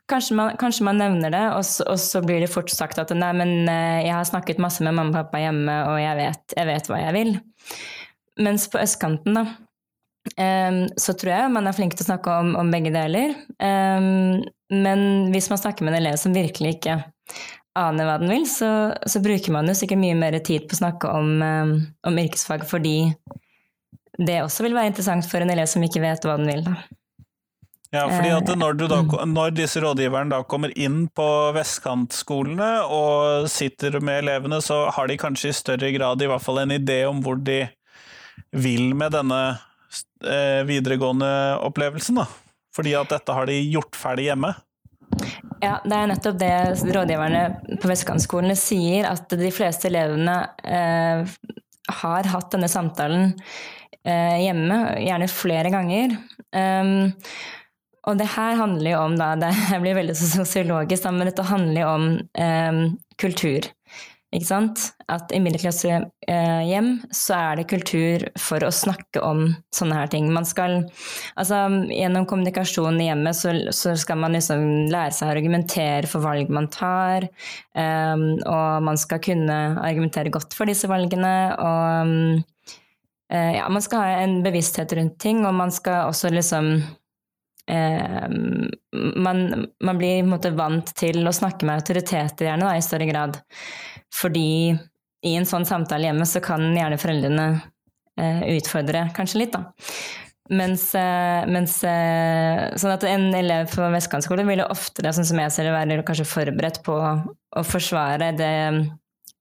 Kanskje 0.09 0.39
man, 0.39 0.55
kanskje 0.57 0.87
man 0.89 0.97
nevner 0.97 1.35
det, 1.35 1.43
og 1.53 1.67
så, 1.69 1.85
og 1.93 2.01
så, 2.01 2.23
blir 2.25 2.41
det 2.41 2.49
fort 2.49 2.73
sagt 2.73 2.97
at 2.97 3.13
nei, 3.13 3.29
men 3.37 3.69
eh, 3.69 4.07
jeg 4.07 4.15
har 4.17 4.25
snakket 4.25 4.63
masse 4.65 4.81
med 4.81 4.97
mamma 4.97 5.13
og 5.13 5.19
pappa 5.19 5.43
hjemme, 5.43 5.75
og 5.91 5.99
jeg 6.01 6.17
vet, 6.23 6.57
jeg 6.57 6.71
vet 6.71 6.89
hva 6.89 7.03
jeg 7.03 7.17
vil. 7.19 7.35
Mens 8.49 8.65
på 8.73 8.81
østkanten, 8.81 9.37
da, 9.37 9.45
um, 10.37 10.81
så 10.97 11.15
tror 11.19 11.33
jeg 11.35 11.53
man 11.55 11.69
er 11.69 11.77
flink 11.77 11.97
til 11.97 12.07
å 12.07 12.11
snakke 12.11 12.35
om, 12.43 12.55
om 12.61 12.73
begge 12.73 12.93
deler. 12.95 13.37
Um, 13.61 14.43
men 14.73 15.31
hvis 15.33 15.49
man 15.53 15.61
snakker 15.61 15.87
med 15.87 15.95
en 15.95 16.03
elev 16.03 16.19
som 16.21 16.37
virkelig 16.37 16.77
ikke 16.79 16.99
aner 17.79 18.09
hva 18.09 18.19
den 18.21 18.33
vil, 18.33 18.47
så, 18.51 18.71
så, 19.07 19.23
bruker 19.25 19.55
man 19.55 19.69
jo 19.71 19.77
sikkert 19.79 20.03
mye 20.03 20.19
mer 20.19 20.39
tid 20.45 20.67
på 20.69 20.77
å 20.77 20.83
snakke 20.83 21.11
om, 21.15 21.35
um, 21.43 21.75
om, 22.09 22.23
yrkesfag 22.25 22.67
fordi 22.69 22.99
det 24.19 24.41
også 24.43 24.67
vil 24.67 24.75
være 24.75 24.91
interessant 24.91 25.29
for 25.31 25.45
en 25.45 25.53
elev 25.55 25.69
som 25.71 25.85
ikke 25.85 26.03
vet 26.03 26.27
hva 26.27 26.39
den 26.41 26.51
vil. 26.51 26.65
Da. 26.67 26.79
Ja, 27.95 28.03
fordi 28.11 28.33
at 28.35 28.51
når, 28.59 28.75
da, 28.83 28.99
mm. 29.01 29.31
når, 29.33 29.55
disse 29.57 29.81
rådgiverne 29.81 30.35
da 30.35 30.43
kommer 30.45 30.75
inn 30.77 31.07
på 31.09 31.27
vestkantskolene 31.57 32.73
og 32.93 33.47
sitter 33.49 33.97
med 34.03 34.27
elevene, 34.27 34.59
så 34.61 34.83
har 34.93 35.09
de 35.09 35.17
kanskje 35.21 35.55
i 35.55 35.57
større 35.57 35.93
grad 35.95 36.21
i 36.21 36.29
hvert 36.29 36.45
fall 36.45 36.61
en 36.61 36.75
idé 36.75 37.01
om 37.09 37.23
hvor 37.25 37.41
de 37.41 37.63
vil 38.53 38.93
med 38.99 39.17
denne 39.17 39.41
eh, 40.25 40.63
videregående 40.69 41.31
opplevelsen, 41.67 42.23
da. 42.23 42.27
Fordi 42.77 42.95
at 42.99 43.11
dette 43.13 43.35
har 43.35 43.49
de 43.49 43.59
gjort 43.73 43.97
ferdig 43.99 44.29
hjemme. 44.29 44.53
Ja, 45.63 45.79
det 45.83 45.95
er 45.97 46.11
nettopp 46.11 46.39
det 46.39 46.53
rådgiverne 46.95 47.79
på 47.83 47.91
vestkantsskolene 47.91 48.55
sier, 48.59 49.09
at 49.11 49.33
de 49.35 49.51
fleste 49.55 49.89
elevene 49.91 50.37
eh, 50.63 51.37
har 52.03 52.29
hatt 52.31 52.53
denne 52.55 52.69
samtalen 52.71 53.33
eh, 54.05 54.37
hjemme, 54.45 54.79
gjerne 55.03 55.31
flere 55.33 55.73
ganger. 55.75 56.15
Um, 56.55 57.11
og 58.09 58.17
det 58.21 58.29
her 58.37 58.57
handler 58.61 58.93
jo 58.93 59.01
om, 59.09 59.17
da, 59.19 59.33
det 59.41 59.81
blir 59.83 59.99
veldig 59.99 60.17
sosiologisk, 60.19 61.09
men 61.11 61.29
dette 61.29 61.49
handler 61.49 61.83
jo 61.83 61.91
om 61.97 62.07
um, 62.23 62.83
kultur. 63.21 63.69
Ikke 64.29 64.45
sant? 64.45 64.83
At 65.09 65.31
i 65.33 65.39
middelklassehjem 65.41 66.05
eh, 66.29 66.89
så 67.17 67.37
er 67.39 67.57
det 67.57 67.69
kultur 67.71 68.27
for 68.37 68.61
å 68.61 68.69
snakke 68.75 69.23
om 69.25 69.47
sånne 69.73 69.97
her 69.97 70.11
ting. 70.13 70.27
Man 70.35 70.45
skal, 70.49 70.83
altså 71.41 71.63
Gjennom 71.89 72.27
kommunikasjon 72.29 73.01
i 73.01 73.07
hjemmet 73.09 73.39
så, 73.39 73.55
så 73.73 73.95
skal 73.97 74.21
man 74.21 74.37
liksom 74.37 74.91
lære 74.93 75.17
seg 75.17 75.31
å 75.31 75.33
argumentere 75.33 76.11
for 76.11 76.27
valg 76.27 76.53
man 76.53 76.69
tar. 76.73 77.31
Um, 77.73 78.35
og 78.45 78.85
man 78.85 79.01
skal 79.01 79.23
kunne 79.25 79.59
argumentere 79.81 80.35
godt 80.35 80.53
for 80.59 80.69
disse 80.69 80.91
valgene. 80.93 81.35
Og 81.57 82.13
um, 82.13 82.77
ja, 83.33 83.65
man 83.73 83.85
skal 83.85 84.05
ha 84.05 84.23
en 84.27 84.43
bevissthet 84.45 84.93
rundt 84.97 85.17
ting, 85.25 85.41
og 85.49 85.57
man 85.57 85.73
skal 85.73 86.13
også 86.13 86.35
liksom 86.37 86.75
man, 87.69 89.41
man, 89.85 89.99
blir 90.01 90.23
måte, 90.25 90.55
vant 90.57 90.93
til 90.97 91.21
å 91.29 91.35
snakke 91.37 91.69
med 91.69 91.83
autoriteter 91.83 92.49
gjerne 92.49 92.69
da, 92.69 92.77
i 92.79 92.85
større 92.85 93.09
grad. 93.11 93.37
Fordi 94.15 94.73
i 95.27 95.35
en 95.37 95.49
sånn 95.49 95.67
samtale 95.69 96.09
hjemme 96.09 96.27
så 96.29 96.41
kan 96.45 96.65
gjerne 96.77 97.01
foreldrene 97.01 97.49
eh, 98.21 98.43
utfordre 98.57 99.09
kanskje 99.17 99.43
litt, 99.43 99.57
da. 99.57 99.73
Mens, 100.49 100.87
eh, 100.97 101.45
mens 101.51 101.75
eh, 101.85 102.63
sånn 102.81 102.95
at 102.95 103.05
en 103.05 103.27
elev 103.37 103.69
på 103.75 103.89
vestkantskole 103.93 104.47
vil 104.49 104.65
oftere, 104.65 105.13
sånn 105.13 105.29
som 105.29 105.43
jeg 105.43 105.53
ser 105.53 105.69
det, 105.69 105.75
være 105.77 106.07
kanskje 106.09 106.29
forberedt 106.29 106.81
på 106.87 106.97
å 106.97 107.65
forsvare 107.69 108.31
det 108.39 108.55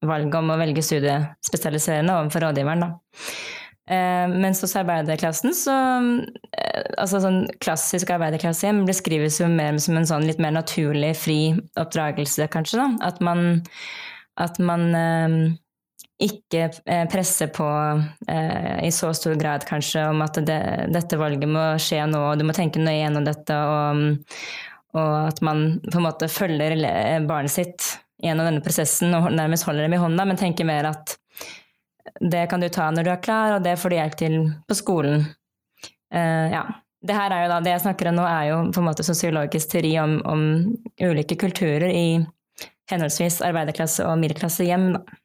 valget 0.04 0.36
om 0.38 0.52
å 0.52 0.58
velge 0.60 0.84
studiespesialiserende 0.84 2.18
overfor 2.18 2.48
rådgiveren, 2.48 2.84
da. 2.84 2.90
Eh, 3.88 4.26
mens 4.28 4.60
hos 4.60 4.74
arbeiderklassen 4.76 5.54
så 5.56 5.74
eh, 6.52 6.82
Altså 6.98 7.22
sånn 7.22 7.38
klassisk 7.62 8.10
arbeiderklassehjem 8.12 8.82
beskrives 8.88 9.38
jo 9.40 9.46
mer 9.48 9.78
som 9.80 9.96
en 9.96 10.08
sånn 10.08 10.26
litt 10.28 10.42
mer 10.42 10.52
naturlig, 10.56 11.14
fri 11.16 11.38
oppdragelse, 11.80 12.50
kanskje, 12.52 12.82
da. 12.82 13.08
At 13.08 13.22
man 13.24 13.62
at 14.38 14.58
man 14.62 14.86
eh, 14.94 15.36
ikke 16.22 16.64
eh, 16.86 17.04
presser 17.10 17.50
på 17.54 17.66
eh, 18.30 18.86
i 18.86 18.90
så 18.94 19.12
stor 19.16 19.38
grad 19.38 19.66
kanskje 19.68 20.08
om 20.12 20.22
at 20.24 20.40
det, 20.46 20.60
dette 20.94 21.18
valget 21.18 21.50
må 21.50 21.64
skje 21.82 22.04
nå, 22.10 22.22
og 22.30 22.40
du 22.40 22.46
må 22.46 22.56
tenke 22.56 22.82
nøye 22.82 23.00
gjennom 23.00 23.26
dette, 23.26 23.54
og, 23.54 24.34
og, 24.94 25.14
at 25.28 25.42
man 25.46 25.80
på 25.86 25.98
en 25.98 26.06
måte 26.06 26.30
følger 26.32 26.78
barnet 27.28 27.54
sitt 27.54 27.94
gjennom 28.22 28.48
denne 28.48 28.64
prosessen 28.64 29.14
og 29.14 29.30
nærmest 29.34 29.66
holder 29.68 29.86
dem 29.86 29.94
i 29.94 30.02
hånda, 30.02 30.26
men 30.26 30.38
tenker 30.40 30.66
mer 30.66 30.90
at 30.90 31.17
det 32.20 32.46
kan 32.50 32.62
du 32.62 32.68
ta 32.72 32.90
når 32.94 33.06
du 33.06 33.12
er 33.14 33.22
klar, 33.24 33.56
og 33.56 33.64
det 33.66 33.76
får 33.80 33.92
du 33.92 33.98
hjelp 33.98 34.18
til 34.20 34.36
på 34.68 34.78
skolen. 34.78 35.26
Uh, 36.14 36.46
ja. 36.52 36.66
Det 36.98 37.14
her 37.14 37.30
er 37.30 37.44
jo 37.44 37.50
da, 37.52 37.60
det 37.62 37.70
jeg 37.76 37.84
snakker 37.84 38.08
om 38.10 38.16
nå, 38.18 38.24
er 38.26 38.48
jo 38.48 38.54
på 38.74 38.80
en 38.82 38.88
måte 38.88 39.04
sosiologisk 39.06 39.70
teori 39.70 39.92
om, 40.02 40.16
om 40.26 40.40
ulike 40.98 41.36
kulturer 41.38 41.92
i 41.94 42.18
henholdsvis 42.90 43.38
arbeiderklasse 43.46 44.02
og 44.02 44.18
middelklasse 44.18 44.66
hjem. 44.66 44.90
Da. 44.96 45.18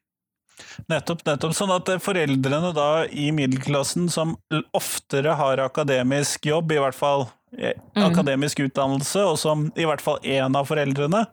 Nettopp, 0.90 1.24
nettopp. 1.26 1.54
Sånn 1.56 1.72
at 1.74 1.90
foreldrene 2.02 2.70
da 2.76 2.88
i 3.10 3.30
middelklassen 3.34 4.06
som 4.12 4.36
oftere 4.76 5.34
har 5.38 5.62
akademisk 5.64 6.46
jobb, 6.46 6.74
i 6.74 6.80
hvert 6.82 6.98
fall 6.98 7.26
eh, 7.58 7.74
mm. 7.96 8.04
akademisk 8.06 8.64
utdannelse, 8.66 9.24
og 9.26 9.38
som 9.40 9.68
i 9.74 9.86
hvert 9.88 10.04
fall 10.04 10.20
én 10.22 10.58
av 10.58 10.68
foreldrene, 10.70 11.24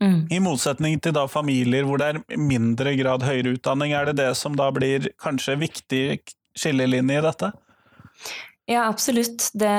mm. 0.00 0.18
i 0.32 0.40
motsetning 0.42 0.98
til 1.02 1.14
da 1.16 1.26
familier 1.30 1.86
hvor 1.88 2.00
det 2.00 2.10
er 2.12 2.40
mindre 2.40 2.94
grad 2.98 3.26
høyere 3.26 3.56
utdanning, 3.58 3.94
er 3.94 4.10
det 4.10 4.18
det 4.22 4.32
som 4.38 4.56
da 4.58 4.70
blir 4.74 5.10
kanskje 5.22 5.58
viktig 5.60 6.04
skillelinje 6.58 7.20
i 7.20 7.24
dette? 7.24 7.52
Ja, 8.66 8.86
absolutt. 8.88 9.50
Det, 9.52 9.70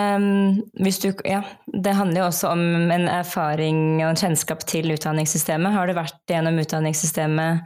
du, 1.02 1.12
ja, 1.26 1.42
det, 1.66 1.94
handler 1.98 2.22
jo 2.22 2.28
også 2.28 2.52
om 2.54 2.92
en 2.94 3.08
erfaring 3.10 3.80
og 4.04 4.12
en 4.12 4.20
kjennskap 4.20 4.62
til 4.70 4.94
utdanningssystemet. 4.94 5.74
Har 5.74 5.90
du 5.90 5.96
vært 5.98 6.22
gjennom 6.30 6.60
utdanningssystemet 6.62 7.66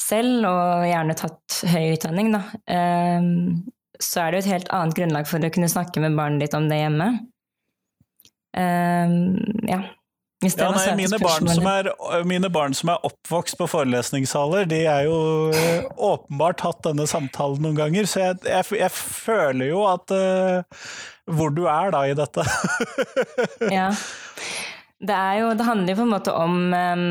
selv 0.00 0.48
og 0.48 0.86
gjerne 0.88 1.16
tatt 1.18 1.58
høy 1.72 1.94
utdanning, 1.96 2.32
da, 2.32 2.42
ehm, 2.72 3.66
så 4.00 4.22
er 4.22 4.32
det 4.32 4.40
jo 4.40 4.44
et 4.44 4.52
helt 4.54 4.72
annet 4.76 4.96
grunnlag 4.96 5.28
for 5.28 5.44
å 5.44 5.52
kunne 5.52 5.72
snakke 5.72 6.02
med 6.04 6.16
barnet 6.16 6.44
ditt 6.44 6.56
om 6.56 6.68
det 6.70 6.80
hjemme. 6.82 7.08
Ehm, 8.56 9.16
ja, 9.68 9.82
ja, 10.44 10.68
nei, 10.68 10.96
mine 10.98 11.18
barn, 11.22 11.48
er, 11.48 12.24
mine, 12.28 12.50
barn 12.52 12.74
som 12.76 12.90
er, 12.92 13.04
oppvokst 13.08 13.56
på 13.56 13.68
forelesningssaler, 13.72 14.66
de 14.68 14.82
er 14.84 15.06
jo 15.06 15.16
åpenbart 15.96 16.60
hatt 16.66 16.82
denne 16.84 17.06
samtalen 17.08 17.64
noen 17.64 17.78
ganger, 17.78 18.08
så 18.10 18.20
jeg, 18.20 18.42
jeg, 18.44 18.66
jeg 18.82 18.92
føler 18.92 19.70
jo 19.70 19.86
at 19.88 20.12
uh, 20.12 20.84
Hvor 21.26 21.54
du 21.56 21.64
er 21.72 21.90
da 21.94 22.04
i 22.06 22.14
dette. 22.14 22.44
ja. 23.78 23.88
Det, 25.00 25.16
jo, 25.40 25.50
det 25.56 25.66
handler 25.66 25.92
jo 25.92 25.98
på 26.02 26.06
en 26.06 26.14
måte 26.14 26.36
om 26.36 26.60
um, 26.72 27.08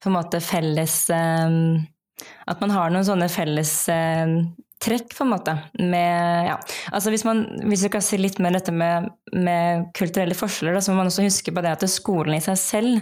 på 0.00 0.08
en 0.08 0.16
måte 0.16 0.40
felles 0.42 0.94
um, 1.12 1.82
At 2.48 2.62
man 2.62 2.72
har 2.74 2.90
noen 2.90 3.06
sånne 3.06 3.28
felles 3.32 3.74
um, 3.92 4.38
trekk, 4.80 5.12
på 5.16 5.26
en 5.26 5.32
måte. 5.34 5.56
Med, 5.78 6.48
ja. 6.48 6.56
altså 6.92 7.12
hvis, 7.12 7.24
man, 7.28 7.44
hvis 7.68 7.84
du 7.84 7.90
kan 7.92 8.04
si 8.04 8.18
litt 8.20 8.40
mer 8.42 8.56
dette 8.56 8.72
med, 8.74 9.10
med 9.36 9.90
kulturelle 9.96 10.36
forskjeller, 10.36 10.78
da, 10.78 10.82
så 10.84 10.94
må 10.94 11.02
man 11.02 11.12
også 11.12 11.26
huske 11.26 11.54
på 11.54 11.64
det 11.64 11.76
at 11.76 11.86
skolen 11.90 12.38
i 12.38 12.44
seg 12.44 12.58
selv 12.60 13.00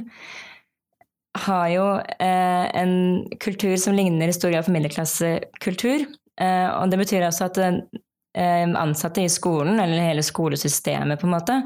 har 1.38 1.69
jo 1.71 1.87
eh, 2.01 2.67
en 2.81 2.95
kultur 3.41 3.77
som 3.79 3.95
ligner 3.95 4.31
i 4.31 4.35
stor 4.35 4.51
grad 4.51 4.67
på. 4.67 6.07
Eh, 6.41 6.69
og 6.73 6.91
det 6.91 6.99
betyr 7.01 7.27
altså 7.27 7.49
at 7.49 7.61
eh, 7.62 8.64
ansatte 8.67 9.23
i 9.23 9.31
skolen, 9.33 9.79
eller 9.79 10.09
hele 10.09 10.25
skolesystemet, 10.27 11.21
på 11.21 11.29
en 11.29 11.37
måte, 11.37 11.61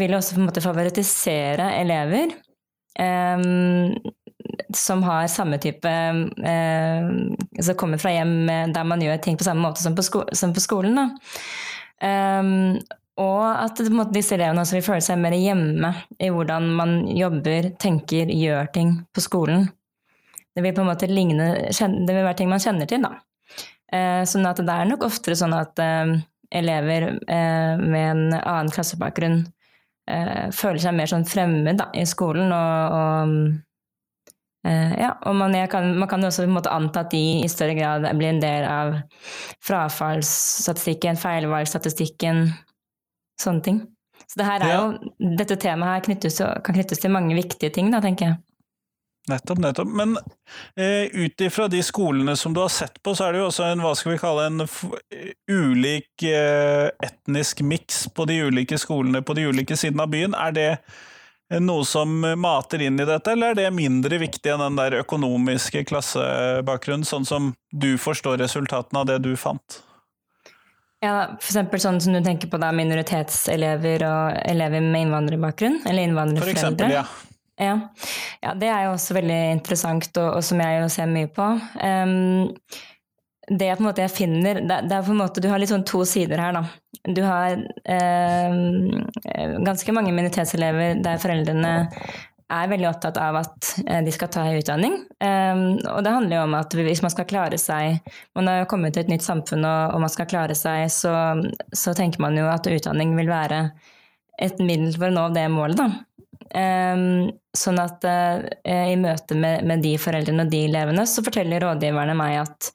vil 0.00 0.16
også 0.16 0.36
på 0.36 0.42
en 0.42 0.48
måte 0.48 0.64
favoritisere 0.64 1.70
elever 1.78 2.34
eh, 2.98 3.46
som 4.76 5.02
har 5.06 5.28
samme 5.30 5.58
type 5.62 5.88
eh, 5.88 7.10
Som 7.62 7.78
kommer 7.78 8.00
fra 8.02 8.12
hjem 8.14 8.34
der 8.74 8.88
man 8.88 9.02
gjør 9.02 9.20
ting 9.22 9.38
på 9.38 9.46
samme 9.46 9.64
måte 9.64 9.82
som 9.82 9.96
på, 9.96 10.04
sko 10.06 10.24
som 10.32 10.54
på 10.54 10.62
skolen. 10.64 10.98
Um, 12.02 12.80
og 13.20 13.44
at 13.44 13.78
måte, 13.92 14.14
disse 14.16 14.34
elevene 14.34 14.62
også 14.64 14.78
vil 14.78 14.86
føle 14.86 15.04
seg 15.04 15.20
mer 15.20 15.36
hjemme 15.36 15.92
i 16.22 16.30
hvordan 16.32 16.70
man 16.78 16.94
jobber, 17.12 17.68
tenker, 17.80 18.30
gjør 18.32 18.70
ting 18.72 18.94
på 19.12 19.24
skolen. 19.24 19.68
Det 20.52 20.64
vil 20.64 20.74
på 20.76 20.82
en 20.82 20.90
måte 20.90 21.08
ligne 21.08 21.46
Det 21.72 22.12
vil 22.12 22.24
være 22.24 22.36
ting 22.40 22.50
man 22.50 22.60
kjenner 22.60 22.88
til, 22.88 23.04
da. 23.04 23.14
Eh, 23.92 24.22
sånn 24.28 24.48
at 24.48 24.60
det 24.64 24.72
er 24.72 24.88
nok 24.88 25.04
oftere 25.04 25.36
sånn 25.36 25.52
at 25.56 25.80
eh, 25.82 26.14
elever 26.52 27.10
eh, 27.12 27.74
med 27.80 28.06
en 28.06 28.22
annen 28.38 28.72
klassebakgrunn 28.72 29.42
eh, 30.08 30.48
føler 30.56 30.80
seg 30.80 30.96
mer 30.96 31.10
sånn 31.10 31.28
fremmed 31.28 31.80
da, 31.80 31.90
i 31.92 32.06
skolen 32.08 32.52
og, 32.56 32.96
og 32.96 33.36
Uh, 34.62 34.92
ja, 34.94 35.14
og 35.26 35.34
man 35.34 35.56
kan, 35.70 35.88
man 35.98 36.08
kan, 36.08 36.24
også 36.24 36.46
anta 36.70 37.02
at 37.02 37.10
de 37.10 37.22
i 37.42 37.48
større 37.50 37.74
grad 37.74 38.06
blir 38.14 38.30
en 38.30 38.42
del 38.42 38.66
av 38.68 39.00
frafallsstatistikken, 39.66 41.18
feilvalgsstatistikken, 41.18 42.46
Sånne 43.42 43.64
ting. 43.64 43.82
Så 44.28 44.38
det 44.38 44.46
er 44.46 44.70
jo, 44.70 45.10
dette 45.38 45.58
temaet 45.60 45.96
her 45.96 46.06
knyttes, 46.06 46.38
kan 46.38 46.76
knyttes 46.76 47.02
til 47.02 47.12
mange 47.12 47.34
viktige 47.36 47.72
ting, 47.74 47.90
da, 47.92 48.00
tenker 48.04 48.30
jeg. 48.30 48.38
Nettopp, 49.30 49.60
nettopp. 49.62 49.90
Men 49.98 50.16
eh, 50.74 51.06
ut 51.14 51.44
ifra 51.46 51.68
de 51.70 51.82
skolene 51.86 52.34
som 52.38 52.54
du 52.54 52.62
har 52.62 52.72
sett 52.74 52.98
på, 53.02 53.14
så 53.14 53.28
er 53.28 53.34
det 53.34 53.42
jo 53.42 53.48
også 53.50 53.68
en 53.68 53.82
hva 53.84 53.92
skal 53.98 54.14
vi 54.14 54.22
kalle 54.22 54.48
en 54.48 54.64
ulik 55.50 56.24
eh, 56.26 56.88
etnisk 57.06 57.62
miks 57.66 58.08
på 58.14 58.26
de 58.30 58.40
ulike 58.48 58.78
skolene 58.82 59.22
på 59.22 59.36
de 59.38 59.46
ulike 59.46 59.78
sidene 59.78 60.08
av 60.08 60.14
byen. 60.14 60.34
Er 60.34 60.56
det 60.56 60.68
noe 61.60 61.84
som 61.84 62.20
mater 62.40 62.84
inn 62.86 63.00
i 63.00 63.06
dette, 63.08 63.34
eller 63.34 63.52
er 63.52 63.58
det 63.58 63.70
mindre 63.76 64.20
viktig 64.22 64.52
enn 64.54 64.62
den 64.62 64.78
der 64.78 64.98
økonomiske 65.02 65.84
klassebakgrunnen, 65.90 67.04
sånn 67.08 67.26
som 67.28 67.50
du 67.70 67.96
forstår 68.00 68.40
resultatene 68.40 69.02
av 69.02 69.10
det 69.10 69.18
du 69.26 69.34
fant? 69.36 69.82
Ja, 71.02 71.34
f.eks. 71.40 71.82
sånn 71.82 72.00
som 72.00 72.14
du 72.14 72.22
tenker 72.22 72.48
på 72.48 72.60
da, 72.62 72.70
minoritetselever 72.76 74.04
og 74.06 74.38
elever 74.46 74.84
med 74.84 75.08
innvandrerbakgrunn, 75.08 75.80
eller 75.82 76.06
innvandrerforeldre. 76.06 76.46
For 76.46 76.54
eksempel, 76.54 76.94
ja. 76.94 77.04
Ja. 77.58 77.74
ja. 78.40 78.54
det 78.54 78.70
er 78.70 78.86
jo 78.86 78.94
også 78.94 79.16
veldig 79.18 79.40
interessant, 79.56 80.08
og, 80.14 80.38
og 80.38 80.46
som 80.46 80.62
jeg 80.62 80.78
jo 80.78 80.88
ser 80.94 81.10
mye 81.10 81.30
på. 81.34 81.48
Um, 81.82 82.52
det 83.58 83.70
på 83.76 83.82
en 83.82 83.88
måte 83.88 84.04
jeg 84.04 84.14
finner 84.14 84.60
det, 84.60 84.80
det, 84.88 84.96
er 84.96 85.04
på 85.04 85.12
en 85.14 85.20
måte, 85.20 85.42
Du 85.42 85.48
har 85.50 85.60
litt 85.60 85.72
sånn 85.72 85.86
to 85.88 86.02
sider 86.08 86.40
her, 86.40 86.56
da. 86.56 86.64
Du 87.02 87.22
har 87.26 87.56
eh, 87.90 88.58
ganske 89.66 89.94
mange 89.94 90.12
minoritetselever 90.14 91.00
der 91.02 91.22
foreldrene 91.22 91.72
er 92.52 92.68
veldig 92.68 92.88
opptatt 92.90 93.18
av 93.20 93.38
at 93.40 93.70
eh, 93.86 94.00
de 94.04 94.12
skal 94.14 94.30
ta 94.32 94.44
utdanning. 94.52 94.98
Um, 95.22 95.64
og 95.94 96.02
det 96.04 96.14
handler 96.14 96.36
jo 96.36 96.44
om 96.46 96.56
at 96.58 96.76
hvis 96.76 97.02
man 97.04 97.12
skal 97.14 97.28
klare 97.28 97.58
seg 97.60 98.02
Man 98.36 98.48
har 98.50 98.68
kommet 98.70 98.94
til 98.96 99.06
et 99.06 99.12
nytt 99.12 99.24
samfunn, 99.24 99.64
og, 99.64 99.96
og 99.96 100.04
man 100.04 100.12
skal 100.12 100.28
klare 100.30 100.56
seg, 100.58 100.86
så, 100.92 101.14
så, 101.72 101.94
tenker 101.96 102.22
man 102.24 102.36
jo 102.38 102.48
at 102.52 102.68
utdanning 102.68 103.16
vil 103.18 103.30
være 103.32 103.64
et 104.42 104.60
middel 104.62 104.94
for 104.96 105.08
å 105.08 105.14
nå 105.14 105.28
det 105.34 105.46
målet, 105.52 105.80
da. 105.80 105.88
Um, 106.52 107.32
sånn 107.56 107.78
at 107.82 108.04
eh, 108.08 108.92
i 108.92 108.96
møte 109.00 109.36
med, 109.36 109.66
med, 109.68 109.82
de 109.84 109.92
foreldrene 110.00 110.46
og 110.46 110.52
de 110.52 110.64
elevene, 110.68 111.04
så 111.08 111.24
forteller 111.24 111.62
rådgiverne 111.62 112.16
meg 112.16 112.38
at, 112.46 112.72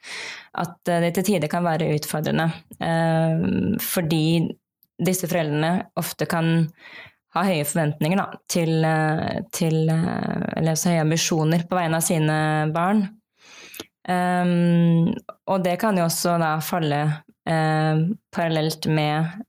at 0.61 0.77
det 0.85 1.13
til 1.17 1.27
tider 1.31 1.51
kan 1.51 1.65
være 1.65 1.89
utfordrende. 1.95 2.47
Eh, 2.77 3.45
fordi 3.81 4.23
disse 4.97 5.29
foreldrene 5.29 5.89
ofte 5.99 6.27
kan 6.29 6.67
ha 7.35 7.43
høye 7.45 7.65
forventninger 7.67 8.21
da, 8.21 8.27
til, 8.49 8.73
eh, 8.85 9.41
til 9.53 9.91
eh, 9.93 10.45
Eller 10.57 10.77
så 10.77 10.93
høye 10.93 11.05
ambisjoner 11.05 11.65
på 11.69 11.77
vegne 11.77 11.99
av 11.99 12.05
sine 12.05 12.37
barn. 12.73 13.07
Um, 14.07 15.09
og 15.51 15.65
det 15.65 15.73
kan 15.81 15.97
jo 15.99 16.05
også 16.05 16.37
da 16.39 16.53
falle 16.63 17.01
parallelt 17.43 18.85
med 18.91 19.43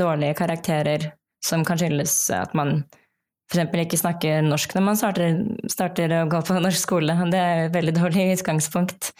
dårlige 0.00 0.36
karakterer 0.36 1.06
som 1.44 1.66
kan 1.68 1.78
skyldes 1.80 2.14
at 2.36 2.52
man 2.56 2.82
f.eks. 3.48 3.78
ikke 3.80 4.00
snakker 4.00 4.42
norsk 4.44 4.74
når 4.76 4.84
man 4.84 4.98
starter, 5.00 5.38
starter, 5.72 6.12
å 6.20 6.26
gå 6.28 6.42
på 6.44 6.58
norsk 6.66 6.82
skole. 6.82 7.16
Det 7.32 7.40
er 7.40 7.64
et 7.66 7.76
veldig 7.76 7.96
dårlig 7.96 8.32
utgangspunkt. 8.38 9.12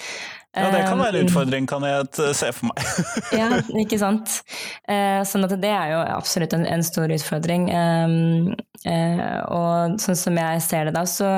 Ja, 0.56 0.70
det 0.72 0.80
kan 0.88 0.98
være 0.98 1.20
en 1.20 1.26
um, 1.26 1.28
utfordring, 1.28 1.66
kan 1.68 1.84
jeg 1.86 2.06
eh, 2.24 2.32
se 2.36 2.48
for 2.56 2.70
meg. 2.70 2.80
ja, 3.40 3.48
ikke 3.78 3.98
sant. 4.00 4.40
Eh, 4.88 5.20
sånn 5.28 5.46
at 5.46 5.54
det 5.60 5.70
er 5.70 5.92
jo 5.92 6.00
absolutt 6.16 6.56
en, 6.56 6.64
en 6.66 6.84
stor 6.86 7.12
utfordring. 7.14 7.68
Um, 7.70 8.54
eh, 8.88 9.22
og 9.54 9.98
sånn 10.02 10.18
som 10.18 10.40
jeg 10.40 10.64
ser 10.66 10.88
det 10.88 10.98
da, 10.98 11.06
så 11.08 11.32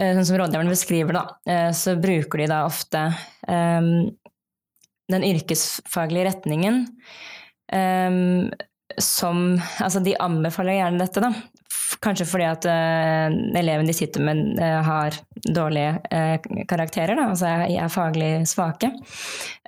Sånn 0.00 0.24
som 0.24 0.38
rådgiverne 0.38 0.70
beskriver, 0.72 1.12
da, 1.12 1.64
så 1.76 1.92
bruker 2.00 2.40
de 2.40 2.44
da 2.48 2.60
ofte 2.64 3.02
um, 3.50 4.06
den 5.12 5.26
yrkesfaglige 5.26 6.30
retningen 6.30 6.78
som 8.96 9.42
Altså, 9.82 10.00
de 10.00 10.14
anbefaler 10.22 10.78
gjerne 10.78 11.02
dette, 11.02 11.20
da. 11.20 11.32
Kanskje 12.00 12.24
fordi 12.30 12.46
at 12.48 12.64
uh, 12.64 13.34
eleven 13.60 13.88
de 13.88 13.92
sitter 13.92 14.24
med, 14.24 14.54
uh, 14.56 14.80
har 14.86 15.16
dårlige 15.44 15.98
uh, 16.08 16.64
karakterer, 16.68 17.12
da, 17.18 17.26
altså 17.34 17.50
er, 17.66 17.92
faglig 17.92 18.30
svake. 18.48 18.88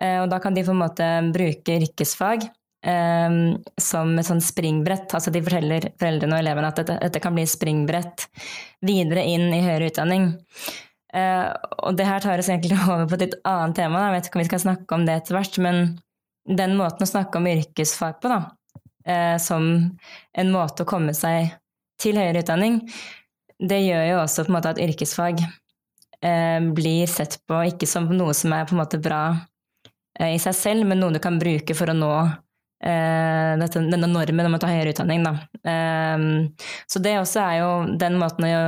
og 0.00 0.26
da 0.30 0.38
kan 0.40 0.54
de 0.54 0.64
på 0.64 0.72
en 0.72 0.80
måte 0.80 1.06
bruke 1.34 1.78
yrkesfag 1.80 2.48
som 2.82 4.08
et 4.18 4.26
sånn 4.26 4.40
springbrett. 4.42 5.12
Altså 5.14 5.30
de 5.30 5.42
forteller 5.44 5.84
foreldrene 6.00 6.34
og 6.34 6.42
elevene 6.42 6.70
at 6.72 6.80
dette, 6.80 6.96
dette 7.04 7.20
kan 7.22 7.34
bli 7.36 7.44
springbrett 7.46 8.24
videre 8.82 9.22
inn 9.30 9.52
i 9.54 9.60
høyere 9.62 9.92
utdanning. 9.92 10.24
og 11.14 11.94
det 11.94 12.08
her 12.08 12.24
tar 12.24 12.42
oss 12.42 12.50
egentlig 12.50 12.80
over 12.88 13.06
på 13.06 13.20
et 13.20 13.24
litt 13.28 13.38
annet 13.46 13.78
tema, 13.78 14.08
jeg 14.08 14.16
vet 14.16 14.28
ikke 14.28 14.40
om 14.40 14.42
vi 14.42 14.50
skal 14.50 14.64
snakke 14.64 14.98
om 14.98 15.06
det 15.06 15.14
etter 15.20 15.38
hvert, 15.38 15.60
men 15.62 15.80
den 16.58 16.74
måten 16.80 17.06
å 17.06 17.12
snakke 17.12 17.38
om 17.38 17.46
yrkesfag 17.52 18.18
på, 18.18 18.32
da, 18.34 19.38
som 19.38 19.68
en 20.42 20.54
måte 20.54 20.82
å 20.82 20.90
komme 20.90 21.14
seg 21.14 21.54
til 22.02 22.18
høyere 22.18 22.42
utdanning, 22.42 22.80
det 23.62 23.82
gjør 23.84 24.06
jo 24.10 24.20
også 24.22 24.44
på 24.44 24.52
en 24.52 24.56
måte 24.56 24.72
at 24.74 24.80
yrkesfag 24.82 25.42
eh, 25.42 26.60
blir 26.74 27.10
sett 27.10 27.38
på 27.48 27.62
ikke 27.70 27.88
som 27.88 28.08
noe 28.10 28.34
som 28.36 28.54
er 28.56 28.66
på 28.66 28.76
en 28.76 28.82
måte 28.82 29.00
bra 29.02 29.24
eh, 30.18 30.34
i 30.34 30.40
seg 30.42 30.56
selv, 30.58 30.88
men 30.88 31.02
noe 31.02 31.14
du 31.14 31.20
kan 31.22 31.38
bruke 31.40 31.76
for 31.78 31.92
å 31.92 31.96
nå 31.96 32.12
eh, 32.82 33.52
dette, 33.62 33.84
denne 33.86 34.10
normen 34.10 34.48
om 34.48 34.58
å 34.58 34.62
ta 34.62 34.70
høyere 34.72 34.94
utdanning. 34.94 35.26
Ehm, 35.68 36.32
så 36.90 37.02
det 37.02 37.16
også 37.20 37.44
er 37.44 37.60
jo 37.60 37.70
den 38.00 38.18
måten 38.22 38.48
å, 38.48 38.64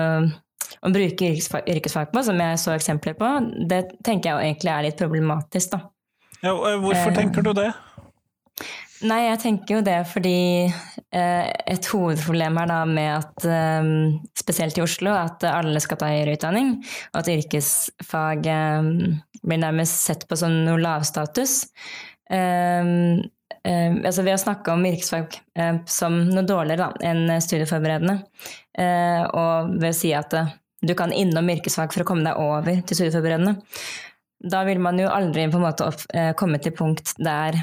å 0.85 0.95
bruke 0.95 1.33
yrkesfag, 1.33 1.67
yrkesfag, 1.75 2.13
på, 2.15 2.23
som 2.27 2.39
jeg 2.47 2.63
så 2.63 2.77
eksempler 2.77 3.19
på, 3.19 3.33
det 3.71 3.87
tenker 4.07 4.31
jeg 4.31 4.53
egentlig 4.53 4.75
er 4.77 4.89
litt 4.89 5.01
problematisk, 5.01 5.75
da. 5.75 5.85
Ja, 6.45 6.53
hvorfor 6.55 7.11
eh, 7.11 7.17
tenker 7.17 7.45
du 7.45 7.55
det? 7.57 7.71
Nei, 9.03 9.25
jeg 9.27 9.41
tenker 9.43 9.75
jo 9.75 9.83
det 9.85 9.97
fordi 10.07 10.39
eh, 10.71 11.47
et 11.51 11.87
hovedproblem 11.91 12.61
er 12.63 12.69
da 12.71 12.79
med 12.87 13.11
at, 13.11 13.47
eh, 13.51 13.89
spesielt 14.39 14.79
i 14.79 14.85
Oslo, 14.85 15.11
at 15.19 15.43
alle 15.49 15.83
skal 15.83 15.99
ta 15.99 16.13
høyere 16.13 16.37
utdanning, 16.39 16.77
og 17.11 17.19
at 17.21 17.31
yrkesfag 17.33 18.47
eh, 18.47 18.91
blir 19.43 19.61
nærmest 19.65 20.07
sett 20.07 20.29
på 20.31 20.39
som 20.39 20.55
noe 20.69 20.79
lavstatus. 20.81 21.65
Eh, 22.31 22.95
altså 23.65 24.23
ved 24.23 24.37
å 24.37 24.45
snakke 24.45 24.77
om 24.77 24.87
yrkesfag 24.87 25.41
eh, 25.59 25.83
som 25.91 26.23
noe 26.31 26.47
dårligere 26.47 26.87
da, 26.87 27.11
enn 27.11 27.35
studieforberedende, 27.43 28.21
og 29.35 29.77
ved 29.79 29.91
å 29.91 29.97
si 29.97 30.11
at 30.17 30.35
du 30.85 30.93
kan 30.99 31.13
innom 31.15 31.47
yrkesfag 31.51 31.93
for 31.95 32.05
å 32.05 32.09
komme 32.09 32.27
deg 32.27 32.41
over 32.41 32.83
til 32.83 32.99
studieforberedende, 32.99 33.59
da 34.45 34.65
vil 34.69 34.83
man 34.83 34.99
jo 35.01 35.09
aldri 35.09 35.47
på 35.49 35.57
en 35.57 35.65
måte 35.65 35.87
opp, 35.89 36.03
komme 36.37 36.59
til 36.61 36.75
punkt 36.77 37.15
der 37.23 37.63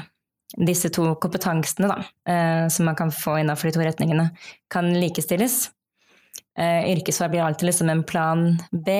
disse 0.56 0.90
to 0.92 1.14
kompetansene 1.20 1.88
da, 1.88 1.98
eh, 2.28 2.68
som 2.68 2.88
man 2.88 2.98
kan 2.98 3.12
få 3.12 3.38
innenfor 3.40 3.70
de 3.70 3.76
to 3.76 3.84
retningene, 3.86 4.30
kan 4.70 4.92
likestilles. 5.00 5.70
Eh, 6.58 6.92
yrkesfag 6.92 7.30
blir 7.30 7.42
alltid 7.42 7.66
liksom 7.66 7.90
en 7.90 8.04
plan 8.04 8.58
B, 8.70 8.92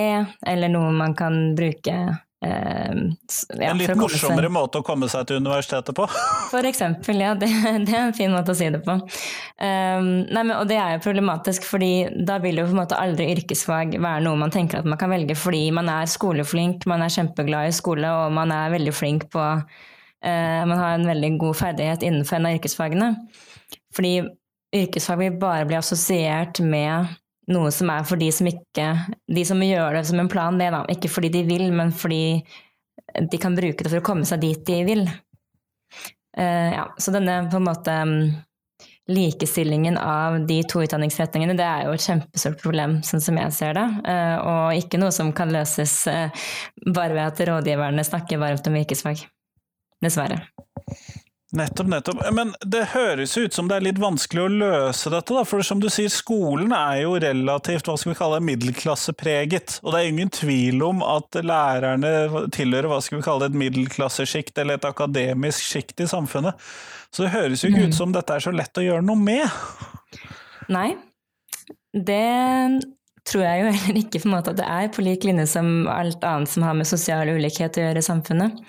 eller 0.46 0.68
noe 0.72 0.92
man 0.92 1.14
kan 1.14 1.54
bruke 1.56 1.96
ja, 2.42 3.70
en 3.70 3.78
litt 3.78 3.92
morsommere 3.94 4.48
måte 4.50 4.80
å 4.80 4.86
komme 4.86 5.06
seg 5.10 5.28
til 5.28 5.38
universitetet 5.38 5.94
på? 5.94 6.08
For 6.52 6.66
eksempel, 6.66 7.20
ja. 7.22 7.36
Det, 7.38 7.46
det, 7.86 7.92
er 7.92 8.08
en 8.08 8.16
fin 8.16 8.32
måte 8.34 8.54
å 8.54 8.58
si 8.58 8.66
det 8.72 8.80
på. 8.82 8.96
Um, 8.96 10.08
nei, 10.26 10.42
men, 10.42 10.54
og 10.56 10.66
det 10.70 10.80
er 10.80 10.96
jo 10.96 11.04
problematisk, 11.04 11.68
fordi 11.68 11.92
da 12.26 12.40
vil 12.42 12.58
jo 12.58 12.66
på 12.66 12.74
en 12.74 12.82
måte 12.82 12.98
aldri 12.98 13.30
yrkesfag 13.36 13.94
være 14.02 14.24
noe 14.26 14.40
man 14.40 14.54
tenker 14.54 14.80
at 14.80 14.88
man 14.88 14.98
kan 14.98 15.12
velge, 15.12 15.36
fordi 15.38 15.68
man 15.76 15.90
er 15.92 16.10
skoleflink, 16.10 16.88
man 16.90 17.04
er 17.06 17.14
kjempeglad 17.14 17.70
i 17.70 17.78
skole, 17.78 18.10
og 18.10 18.34
man 18.34 18.54
er 18.54 18.74
veldig 18.74 18.96
flink 18.96 19.28
på 19.32 19.46
Man 20.22 20.78
har 20.78 20.92
en 20.94 21.08
veldig 21.08 21.32
god 21.40 21.56
ferdighet 21.58 22.04
innenfor 22.06 22.36
en 22.36 22.46
av 22.46 22.54
yrkesfagene. 22.54 23.08
Fordi 23.96 24.12
yrkesfag 24.76 25.18
vil 25.18 25.40
bare 25.40 25.66
bli 25.66 25.78
assosiert 25.80 26.60
med 26.62 27.10
noe 27.50 27.72
som 27.74 27.90
er 27.90 28.04
for 28.06 28.20
de 28.20 28.28
som 28.34 28.46
ikke 28.46 28.86
De 29.26 29.44
som 29.46 29.62
gjør 29.64 29.98
det 29.98 30.04
som 30.08 30.20
en 30.22 30.30
plan 30.30 30.58
det, 30.58 30.70
da. 30.74 30.84
Ikke 30.92 31.10
fordi 31.10 31.32
de 31.34 31.42
vil, 31.48 31.66
men 31.74 31.92
fordi 31.92 32.42
de 33.30 33.40
kan 33.40 33.56
bruke 33.56 33.82
det 33.82 33.90
for 33.90 34.00
å 34.00 34.06
komme 34.06 34.28
seg 34.28 34.40
dit 34.44 34.62
de 34.68 34.78
vil. 34.86 35.04
Uh, 36.38 36.70
ja, 36.72 36.86
så 36.96 37.12
denne 37.12 37.42
på 37.52 37.58
en 37.58 37.66
måte 37.66 37.92
um, 38.06 38.14
likestillingen 39.12 39.98
av 40.00 40.38
de 40.48 40.62
to 40.68 40.80
utdanningsretningene, 40.84 41.56
det 41.58 41.66
er 41.66 41.84
jo 41.88 41.96
et 41.96 42.06
kjempestort 42.06 42.62
problem, 42.62 43.00
sånn 43.04 43.24
som 43.24 43.40
jeg 43.42 43.56
ser 43.58 43.76
det. 43.76 43.84
Uh, 44.06 44.38
og 44.40 44.80
ikke 44.80 45.02
noe 45.02 45.12
som 45.12 45.34
kan 45.36 45.52
løses 45.52 45.98
bare 46.08 47.12
ved 47.12 47.24
at 47.26 47.44
rådgiverne 47.50 48.06
snakker 48.06 48.40
varmt 48.40 48.70
om 48.70 48.80
yrkesfag. 48.80 49.26
Dessverre. 50.02 50.42
Nettopp, 51.52 51.86
nettopp. 51.86 52.20
Men 52.32 52.54
det 52.64 52.86
høres 52.94 53.34
ut 53.36 53.52
som 53.52 53.66
det 53.68 53.76
er 53.76 53.84
litt 53.84 53.98
vanskelig 54.00 54.40
å 54.40 54.52
løse 54.52 55.10
dette, 55.12 55.34
da. 55.36 55.42
For 55.44 55.60
som 55.66 55.82
du 55.82 55.90
sier, 55.92 56.08
skolen 56.08 56.72
er 56.72 57.02
jo 57.02 57.18
relativt 57.20 57.90
hva 57.90 57.96
skal 58.00 58.14
vi 58.14 58.16
kalle 58.22 58.38
middelklassepreget. 58.48 59.76
Og 59.84 59.92
det 59.92 60.00
er 60.00 60.08
ingen 60.14 60.32
tvil 60.32 60.80
om 60.86 61.04
at 61.04 61.36
lærerne 61.44 62.46
tilhører 62.56 62.88
hva 62.88 63.02
skal 63.04 63.20
vi 63.20 63.26
kalle 63.26 63.50
et 63.50 63.60
middelklassesjikt 63.66 64.62
eller 64.64 64.80
et 64.80 64.88
akademisk 64.88 65.68
sjikt 65.74 66.00
i 66.00 66.08
samfunnet. 66.08 66.56
Så 67.12 67.26
det 67.26 67.34
høres 67.36 67.60
jo 67.60 67.68
ikke 67.68 67.84
ut 67.84 67.92
mm. 67.92 67.98
som 68.00 68.16
dette 68.16 68.32
er 68.32 68.48
så 68.48 68.56
lett 68.56 68.80
å 68.80 68.88
gjøre 68.88 69.04
noe 69.04 69.20
med. 69.20 70.24
Nei. 70.72 70.88
Det 71.92 72.24
tror 73.28 73.44
jeg 73.44 73.60
jo 73.60 73.72
heller 73.76 73.98
ikke 74.00 74.22
på 74.22 74.30
en 74.30 74.38
måte 74.38 74.54
at 74.54 74.62
det 74.62 74.68
er, 74.72 74.88
på 74.94 75.04
lik 75.04 75.28
linje 75.28 75.44
som 75.52 75.84
alt 75.92 76.24
annet 76.24 76.50
som 76.50 76.64
har 76.64 76.80
med 76.80 76.88
sosial 76.88 77.28
ulikhet 77.28 77.76
å 77.76 77.84
gjøre 77.84 78.00
i 78.00 78.08
samfunnet. 78.08 78.62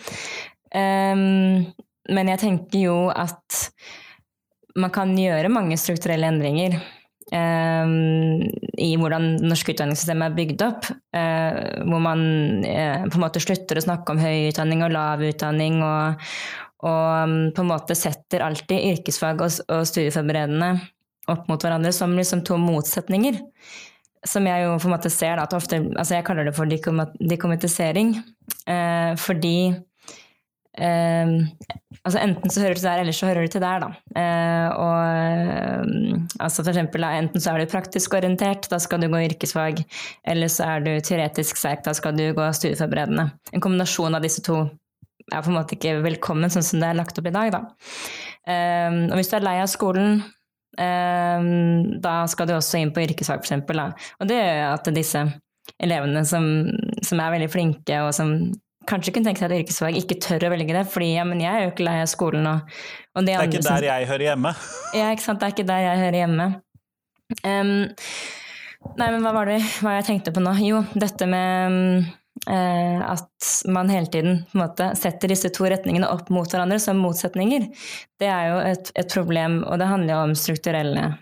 Um, 0.73 1.69
men 2.12 2.31
jeg 2.33 2.41
tenker 2.41 2.81
jo 2.88 2.97
at 3.13 3.62
man 4.79 4.91
kan 4.93 5.13
gjøre 5.17 5.51
mange 5.53 5.77
strukturelle 5.77 6.31
endringer 6.33 6.79
um, 7.33 8.41
i 8.81 8.89
hvordan 8.99 9.27
det 9.38 9.51
norske 9.51 9.75
utdanningssystemet 9.75 10.31
er 10.31 10.38
bygd 10.38 10.65
opp. 10.65 10.89
Uh, 11.15 11.86
hvor 11.86 12.01
man 12.03 12.25
uh, 12.65 13.05
på 13.05 13.19
en 13.19 13.25
måte 13.25 13.43
slutter 13.43 13.79
å 13.79 13.86
snakke 13.86 14.15
om 14.15 14.21
høy 14.21 14.49
utdanning 14.49 14.83
og 14.86 14.93
lav 14.95 15.23
utdanning, 15.25 15.79
og, 15.86 16.27
og 16.83 17.29
um, 17.29 17.38
på 17.55 17.63
en 17.63 17.71
måte 17.71 17.97
setter 17.97 18.45
alltid 18.45 18.89
yrkesfag 18.95 19.45
og, 19.45 19.63
og 19.69 19.88
studieforberedende 19.89 20.73
opp 21.31 21.47
mot 21.47 21.62
hverandre 21.62 21.93
som 21.95 22.17
liksom 22.17 22.43
to 22.47 22.57
motsetninger. 22.59 23.39
Som 24.27 24.47
jeg 24.47 24.63
jo 24.63 24.75
på 24.79 24.88
en 24.88 24.93
måte 24.95 25.12
ser 25.12 25.36
da, 25.36 25.45
at 25.45 25.55
ofte 25.55 25.81
Altså 25.99 26.15
jeg 26.15 26.23
kaller 26.27 26.47
det 26.47 26.55
for 26.55 26.67
dikomatisering. 26.67 28.15
Uh, 28.67 29.13
fordi 29.19 29.73
altså 30.73 32.17
Enten 32.17 32.49
så 32.49 32.63
hører 32.63 32.73
du 32.73 32.79
til 32.81 32.88
der, 32.89 33.01
eller 33.03 33.13
så 33.15 33.27
hører 33.29 33.45
du 33.45 33.51
til 33.53 33.62
der, 33.62 33.83
da. 33.83 33.89
Uh, 34.17 34.69
og 34.81 34.97
uh, 35.86 36.21
altså 36.39 36.63
for 36.63 36.71
eksempel, 36.71 37.05
Enten 37.05 37.41
så 37.41 37.51
er 37.51 37.62
du 37.62 37.71
praktisk 37.71 38.13
orientert, 38.17 38.69
da 38.71 38.79
skal 38.81 39.03
du 39.03 39.09
gå 39.12 39.21
yrkesfag. 39.27 39.83
Eller 40.25 40.49
så 40.51 40.71
er 40.71 40.86
du 40.86 40.91
teoretisk 40.99 41.62
sterk, 41.62 41.83
da 41.86 41.93
skal 41.93 42.17
du 42.17 42.25
gå 42.33 42.47
studieforberedende. 42.57 43.29
En 43.53 43.63
kombinasjon 43.63 44.17
av 44.17 44.25
disse 44.25 44.41
to 44.45 44.63
er 45.31 45.43
på 45.43 45.51
en 45.51 45.59
måte 45.59 45.77
ikke 45.77 45.99
velkommen 46.03 46.51
sånn 46.51 46.65
som 46.65 46.81
det 46.81 46.89
er 46.89 46.99
lagt 46.99 47.19
opp 47.21 47.29
i 47.29 47.36
dag. 47.36 47.53
Da. 47.53 47.62
Ehm, 48.51 49.05
og 49.07 49.19
hvis 49.19 49.29
du 49.31 49.38
er 49.38 49.45
lei 49.45 49.55
av 49.62 49.69
skolen, 49.71 50.23
da 50.73 52.13
skal 52.25 52.47
du 52.49 52.55
også 52.55 52.79
inn 52.81 52.89
på 52.91 53.03
yrkesfag, 53.03 53.45
for. 53.45 53.77
Da. 53.77 53.91
Og 54.17 54.27
det 54.27 54.39
gjør 54.39 54.71
at 54.71 54.88
disse 54.95 55.21
elevene 55.77 56.23
som, 56.25 56.47
som 57.05 57.21
er 57.21 57.36
veldig 57.36 57.49
flinke, 57.53 57.99
og 58.01 58.09
som 58.17 58.33
kanskje 58.89 59.13
kunne 59.15 59.30
tenke 59.30 59.41
seg 59.41 59.52
et 59.52 59.63
yrkesfag, 59.63 59.98
ikke 60.00 60.19
tør 60.24 60.48
å 60.48 60.54
velge 60.54 60.76
det. 60.76 60.84
fordi 60.91 61.13
ja, 61.13 61.26
men 61.28 61.41
jeg 61.43 61.52
er 61.54 61.67
jo 61.67 61.74
ikke 61.74 61.88
lei 61.88 62.00
av 62.04 62.10
skolen. 62.12 62.48
Og, 62.50 62.74
og 63.13 63.24
det, 63.24 63.32
det, 63.32 63.38
er 63.38 63.52
ikke 63.52 63.67
der 63.67 63.88
jeg 63.89 64.10
hører 64.12 64.28
hjemme. 64.32 64.56
Ja, 64.98 65.12
ikke 65.12 65.26
sant. 65.26 65.41
Det 65.41 65.48
er 65.48 65.56
ikke 65.56 65.69
der 65.69 65.86
jeg 65.86 66.02
hører 66.04 66.19
hjemme. 66.24 66.50
Um, 67.43 67.72
nei, 69.00 69.08
men 69.08 69.24
hva 69.24 69.34
var 69.36 69.50
det 69.50 69.62
hva 69.82 69.98
jeg 69.98 70.08
tenkte 70.10 70.34
på 70.36 70.43
nå? 70.43 70.56
Jo, 70.65 70.84
dette 71.00 71.28
med 71.30 71.78
uh, 72.50 73.04
at 73.08 73.52
man 73.72 73.91
hele 73.93 74.12
tiden 74.12 74.41
måte, 74.58 74.91
setter 75.00 75.32
disse 75.32 75.54
to 75.56 75.67
retningene 75.72 76.10
opp 76.12 76.32
mot 76.34 76.50
hverandre 76.50 76.80
som 76.84 77.00
motsetninger. 77.02 77.69
Det 78.19 78.32
er 78.32 78.50
jo 78.52 78.58
et, 78.74 78.91
et 79.00 79.13
problem, 79.13 79.62
og 79.67 79.80
det 79.82 79.91
handler 79.91 80.15
jo 80.15 80.26
om 80.30 80.36
strukturelle 80.38 81.13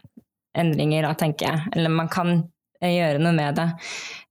endringer, 0.58 1.06
da, 1.08 1.14
tenker 1.16 1.48
jeg. 1.48 1.76
Eller 1.76 1.94
man 1.94 2.10
kan 2.12 2.42
gjøre 2.82 3.22
noe 3.22 3.32
med 3.38 3.60
det 3.60 3.68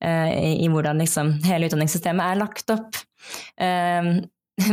i, 0.03 0.65
i 0.65 0.67
hvordan 0.67 0.99
liksom 0.99 1.37
hele 1.47 1.69
utdanningssystemet 1.69 2.33
er 2.33 2.41
lagt 2.41 2.73
opp. 2.75 2.99
Um, 3.61 4.21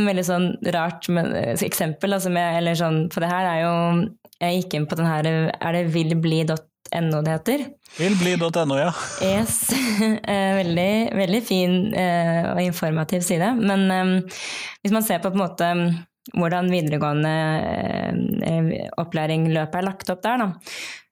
veldig 0.08 0.24
sånn 0.26 0.48
rart 0.74 1.08
men, 1.12 1.30
eh, 1.36 1.54
eksempel 1.64 2.16
altså 2.16 2.32
med, 2.32 2.58
eller 2.60 2.76
sånn, 2.78 3.06
på 3.12 3.22
det 3.24 3.30
her 3.30 3.46
er 3.54 3.60
jo 3.62 3.76
Jeg 4.38 4.58
gikk 4.58 4.74
inn 4.76 4.86
på 4.86 4.98
den 4.98 5.08
her 5.08 5.26
Er 5.28 5.72
det 5.74 5.86
villbli.no 5.94 7.22
det 7.24 7.32
heter? 7.32 7.64
Villbli.no, 7.98 8.76
ja. 8.78 8.92
Yes. 9.24 9.64
Eh, 9.98 10.52
veldig, 10.60 10.92
veldig 11.18 11.40
fin 11.42 11.72
uh, 11.90 12.52
og 12.52 12.60
informativ 12.62 13.24
side. 13.26 13.48
Men 13.58 13.88
um, 13.90 14.12
hvis 14.84 14.94
man 14.94 15.02
ser 15.02 15.18
på, 15.18 15.32
på 15.32 15.38
en 15.38 15.42
måte 15.42 15.70
hvordan 16.36 16.70
videregående 16.70 17.32
uh, 18.44 18.70
opplæring-løpet 19.02 19.80
er 19.80 19.86
lagt 19.88 20.12
opp 20.12 20.22
der, 20.22 20.44
da, 20.44 20.48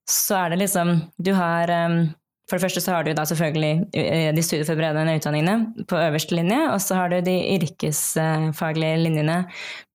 så 0.07 0.39
er 0.45 0.55
det 0.55 0.61
liksom 0.63 0.95
Du 1.19 1.33
har 1.35 1.73
um, 1.89 1.99
for 2.47 2.57
det 2.57 2.63
første 2.67 2.83
så 2.83 2.95
har 2.95 3.07
du 3.07 3.11
da 3.17 3.25
selvfølgelig 3.27 3.73
eh, 3.99 4.29
de 4.35 4.45
studieforberedende 4.45 5.17
utdanningene 5.19 5.87
på 5.91 5.99
øverste 5.99 6.37
linje, 6.39 6.61
og 6.71 6.79
så 6.83 7.01
har 7.01 7.11
du 7.11 7.19
de 7.27 7.35
yrkesfaglige 7.57 9.01
linjene 9.03 9.41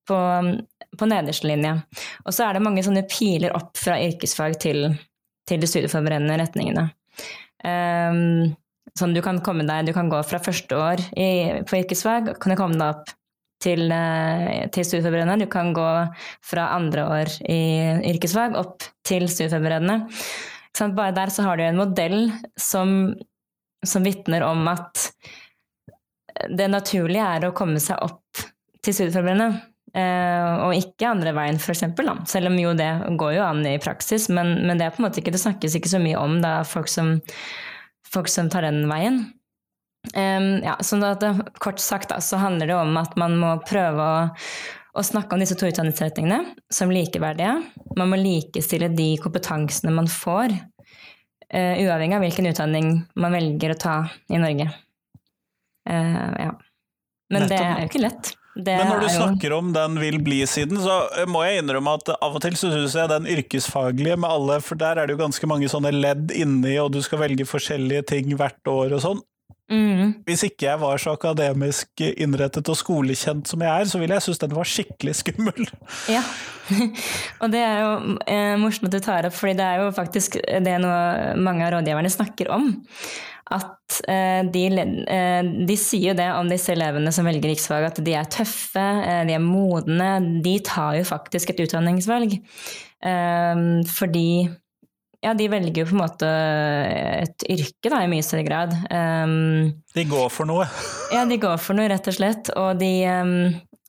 på, 0.09 0.17
på 0.99 1.07
nederste 1.07 1.47
linje. 1.47 1.77
Og 2.25 2.35
så 2.35 2.47
er 2.47 2.57
det 2.57 2.65
mange 2.65 2.83
sånne 2.83 3.05
piler 3.11 3.55
opp 3.55 3.79
fra 3.79 3.95
yrkesfag 4.03 4.59
til, 4.63 4.89
til 5.47 5.63
de 5.63 5.69
studieforberedende 5.69 6.41
retningene. 6.43 6.89
Um, 7.63 8.51
sånn 8.97 9.15
du 9.15 9.21
kan 9.23 9.39
komme 9.45 9.63
deg, 9.67 9.87
du 9.87 9.95
kan 9.95 10.09
gå 10.11 10.19
fra 10.27 10.41
første 10.43 10.75
år 10.75 11.03
i, 11.15 11.31
på 11.67 11.79
yrkesfag, 11.79 12.33
kan 12.41 12.51
du 12.51 12.59
komme 12.59 12.79
deg 12.79 12.87
opp 12.97 13.15
til, 13.61 13.91
eh, 13.93 14.67
til 14.73 14.87
studieforberedende. 14.87 15.45
Du 15.45 15.51
kan 15.51 15.71
gå 15.73 15.89
fra 16.43 16.71
andre 16.75 17.05
år 17.05 17.35
i 17.47 17.61
yrkesfag 18.11 18.57
opp 18.59 18.89
til 19.07 19.29
studieforberedende. 19.29 20.09
Bare 20.79 21.13
der 21.15 21.31
så 21.33 21.45
har 21.45 21.59
du 21.59 21.65
en 21.65 21.79
modell 21.81 22.31
som, 22.59 23.13
som 23.85 24.05
vitner 24.07 24.45
om 24.47 24.63
at 24.71 25.09
det 26.49 26.69
naturlige 26.71 27.25
er 27.27 27.45
å 27.45 27.55
komme 27.55 27.81
seg 27.83 27.99
opp 28.01 28.45
til 28.81 28.95
studieforberedende. 28.95 29.67
Uh, 29.91 30.69
og 30.69 30.77
ikke 30.77 31.09
andre 31.09 31.33
veien, 31.35 31.59
f.eks. 31.59 31.83
Selv 32.31 32.47
om 32.47 32.55
jo 32.55 32.71
det 32.79 32.89
går 33.19 33.35
jo 33.35 33.43
an 33.43 33.65
i 33.67 33.75
praksis, 33.83 34.29
men, 34.31 34.53
men, 34.63 34.79
det 34.79 34.87
er 34.87 34.95
på 34.95 35.01
en 35.01 35.09
måte 35.09 35.19
ikke, 35.19 35.33
det 35.35 35.43
snakkes 35.43 35.75
ikke 35.77 35.91
så 35.91 35.99
mye 35.99 36.19
om 36.19 36.37
er 36.39 36.53
folk 36.67 36.87
som, 36.91 37.17
folk 38.07 38.31
som 38.31 38.49
tar 38.51 38.63
den 38.69 38.85
veien. 38.89 39.25
Um, 40.15 40.63
ja, 40.63 40.77
så 40.81 40.97
det, 40.97 41.33
kort 41.61 41.83
sagt 41.83 42.09
da, 42.09 42.21
så 42.23 42.39
handler 42.41 42.71
det 42.71 42.77
om 42.79 42.95
at 42.97 43.19
man 43.19 43.35
må 43.37 43.51
prøve 43.67 44.07
å 44.07 44.23
å 44.91 45.03
snakke 45.05 45.35
om 45.35 45.43
disse 45.43 45.55
to 45.59 45.69
utdanningsretningene 45.69 46.55
som 46.73 46.91
likeverdige. 46.91 47.53
Man 47.99 48.11
må 48.11 48.19
likestille 48.19 48.91
de 48.91 49.13
kompetansene 49.23 49.93
man 49.95 50.09
får, 50.11 50.55
uh, 51.53 51.75
uavhengig 51.79 52.17
av 52.17 52.25
hvilken 52.25 52.51
utdanning 52.51 52.91
man 53.15 53.37
velger 53.37 53.75
å 53.75 53.79
ta 53.79 53.95
i 54.31 54.41
Norge. 54.41 54.67
Uh, 55.87 56.29
ja. 56.47 56.51
Men 57.31 57.47
det 57.47 57.63
er 57.63 57.83
jo 57.85 57.89
ikke 57.91 58.05
lett. 58.05 58.35
Det 58.51 58.73
Men 58.75 58.89
når 58.89 59.05
du 59.05 59.09
snakker 59.13 59.53
om 59.55 59.69
den 59.71 59.95
vil 60.01 60.17
bli-siden, 60.19 60.75
så 60.83 60.97
må 61.31 61.45
jeg 61.47 61.61
innrømme 61.61 61.93
at 61.95 62.09
av 62.17 62.35
og 62.35 62.41
til 62.43 62.57
så 62.59 62.67
syns 62.73 62.97
jeg 62.99 63.07
den 63.07 63.29
yrkesfaglige 63.31 64.17
med 64.19 64.27
alle, 64.27 64.57
for 64.59 64.79
der 64.79 64.99
er 64.99 65.07
det 65.07 65.15
jo 65.15 65.21
ganske 65.21 65.47
mange 65.47 65.69
sånne 65.71 65.93
ledd 65.95 66.33
inni, 66.35 66.75
og 66.83 66.91
du 66.91 66.99
skal 67.05 67.23
velge 67.23 67.47
forskjellige 67.47 68.09
ting 68.11 68.33
hvert 68.35 68.67
år 68.67 68.97
og 68.97 69.03
sånn. 69.05 69.21
Mm. 69.71 70.13
Hvis 70.27 70.43
ikke 70.49 70.67
jeg 70.67 70.79
var 70.81 70.99
så 70.99 71.13
akademisk 71.15 72.03
innrettet 72.11 72.67
og 72.71 72.75
skolekjent 72.75 73.47
som 73.47 73.63
jeg 73.63 73.71
er, 73.71 73.87
så 73.87 74.01
ville 74.01 74.17
jeg 74.17 74.25
synes 74.27 74.41
den 74.43 74.55
var 74.57 74.67
skikkelig 74.67 75.15
skummel. 75.21 75.69
Ja, 76.11 76.23
og 77.41 77.53
det 77.53 77.63
er 77.63 77.83
jo 77.85 77.91
eh, 78.27 78.55
morsomt 78.59 78.89
at 78.91 78.97
du 78.97 79.05
tar 79.05 79.29
opp, 79.29 79.37
fordi 79.37 79.55
det 79.61 79.67
er 79.67 79.83
jo 79.85 79.91
faktisk 79.95 80.39
det 80.43 80.77
noe 80.83 81.35
mange 81.39 81.65
av 81.67 81.77
rådgiverne 81.77 82.11
snakker 82.11 82.51
om. 82.51 82.73
At 83.51 83.97
eh, 84.07 84.43
de, 84.47 84.65
eh, 85.11 85.49
de, 85.67 85.75
sier 85.79 86.11
jo 86.11 86.19
det 86.19 86.29
om 86.35 86.51
disse 86.51 86.71
elevene 86.71 87.11
som 87.15 87.27
velger 87.27 87.51
riksfag, 87.51 87.87
at 87.89 87.99
de 88.03 88.15
er 88.15 88.29
tøffe, 88.31 88.83
eh, 89.03 89.23
de 89.27 89.35
er 89.35 89.43
modne. 89.43 90.11
De 90.43 90.55
tar 90.67 90.99
jo 90.99 91.07
faktisk 91.07 91.51
et 91.51 91.63
utdanningsvalg. 91.65 92.37
Eh, 93.11 93.63
fordi 93.91 94.27
ja, 95.21 95.33
de 95.37 95.47
velger 95.51 95.83
jo 95.83 95.89
på 95.91 95.95
en 95.95 96.01
måte 96.01 96.29
et 97.21 97.45
yrke, 97.45 97.91
da, 97.91 97.99
i 98.01 98.09
mye 98.09 98.25
større 98.25 98.45
grad. 98.47 98.71
Um, 98.89 99.69
de 99.93 100.05
går 100.09 100.31
for 100.33 100.49
noe? 100.49 100.65
ja, 101.15 101.25
de 101.29 101.37
går 101.41 101.59
for 101.61 101.77
noe, 101.77 101.89
rett 101.91 102.09
og 102.09 102.17
slett. 102.17 102.49
Og 102.57 102.79
de 102.81 102.91
um, 103.05 103.35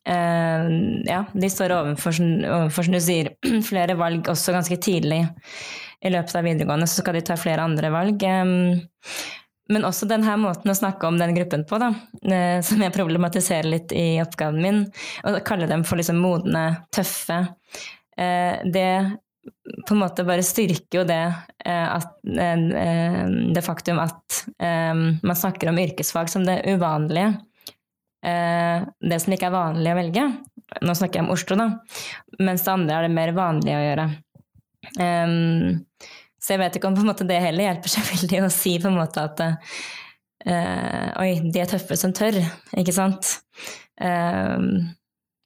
uh, 0.09 0.67
ja, 1.09 1.23
de 1.33 1.49
står 1.49 1.73
overfor, 1.79 2.19
overfor, 2.21 2.85
som 2.85 2.97
du 2.97 3.01
sier, 3.01 3.33
flere 3.71 3.97
valg 3.97 4.29
også 4.29 4.53
ganske 4.53 4.77
tidlig 4.83 5.23
i 6.03 6.11
løpet 6.11 6.35
av 6.37 6.45
videregående, 6.45 6.89
så 6.91 7.01
skal 7.01 7.17
de 7.17 7.25
ta 7.25 7.39
flere 7.39 7.65
andre 7.65 7.89
valg. 7.93 8.27
Um, 8.27 8.83
men 9.71 9.85
også 9.87 10.07
denne 10.09 10.35
måten 10.41 10.69
å 10.69 10.75
snakke 10.75 11.07
om 11.07 11.17
den 11.19 11.33
gruppen 11.37 11.63
på, 11.67 11.79
da, 11.79 11.93
eh, 12.27 12.59
som 12.65 12.81
jeg 12.83 12.93
problematiserer 12.93 13.69
litt 13.71 13.93
i 13.95 14.19
oppgaven 14.21 14.59
min, 14.61 14.81
og 15.23 15.39
kalle 15.47 15.69
dem 15.71 15.85
for 15.87 15.99
liksom 15.99 16.19
modne, 16.19 16.65
tøffe, 16.93 17.39
eh, 18.17 18.59
det 18.67 18.89
på 19.87 19.95
en 19.95 19.99
måte 19.99 20.25
bare 20.27 20.45
styrker 20.45 21.01
jo 21.01 21.03
det, 21.07 21.23
eh, 21.65 21.87
at, 21.97 22.13
det 22.23 23.63
faktum 23.65 23.99
at 24.03 24.43
man 24.59 25.37
snakker 25.37 25.71
om 25.71 25.79
yrkesfag 25.79 26.31
som 26.31 26.45
det 26.47 26.61
uvanlige. 26.67 27.33
Det 28.23 29.17
som 29.19 29.33
ikke 29.35 29.49
er 29.49 29.55
vanlig 29.55 29.91
å 29.91 29.97
velge. 29.97 30.23
Nå 30.87 30.95
snakker 30.95 31.19
jeg 31.19 31.25
om 31.25 31.33
Oslo, 31.33 31.57
da. 31.59 31.65
Mens 32.39 32.63
det 32.63 32.71
andre 32.71 32.95
er 32.95 33.07
det 33.07 33.17
mer 33.17 33.33
vanlig 33.35 33.73
å 33.75 33.81
gjøre. 33.83 34.05
Så 36.39 36.55
jeg 36.55 36.61
vet 36.63 36.79
ikke 36.79 36.91
om 36.91 37.11
det 37.27 37.41
heller 37.43 37.67
hjelper 37.67 37.91
seg 37.91 38.07
veldig 38.13 38.41
å 38.45 38.51
si 38.55 38.77
på 38.79 38.87
en 38.91 38.99
måte 39.01 39.27
at 39.27 39.43
Oi, 41.19 41.31
de 41.43 41.63
er 41.63 41.71
tøffe 41.71 41.99
som 41.99 42.15
tør, 42.15 42.39
ikke 42.79 42.95
sant? 42.95 43.35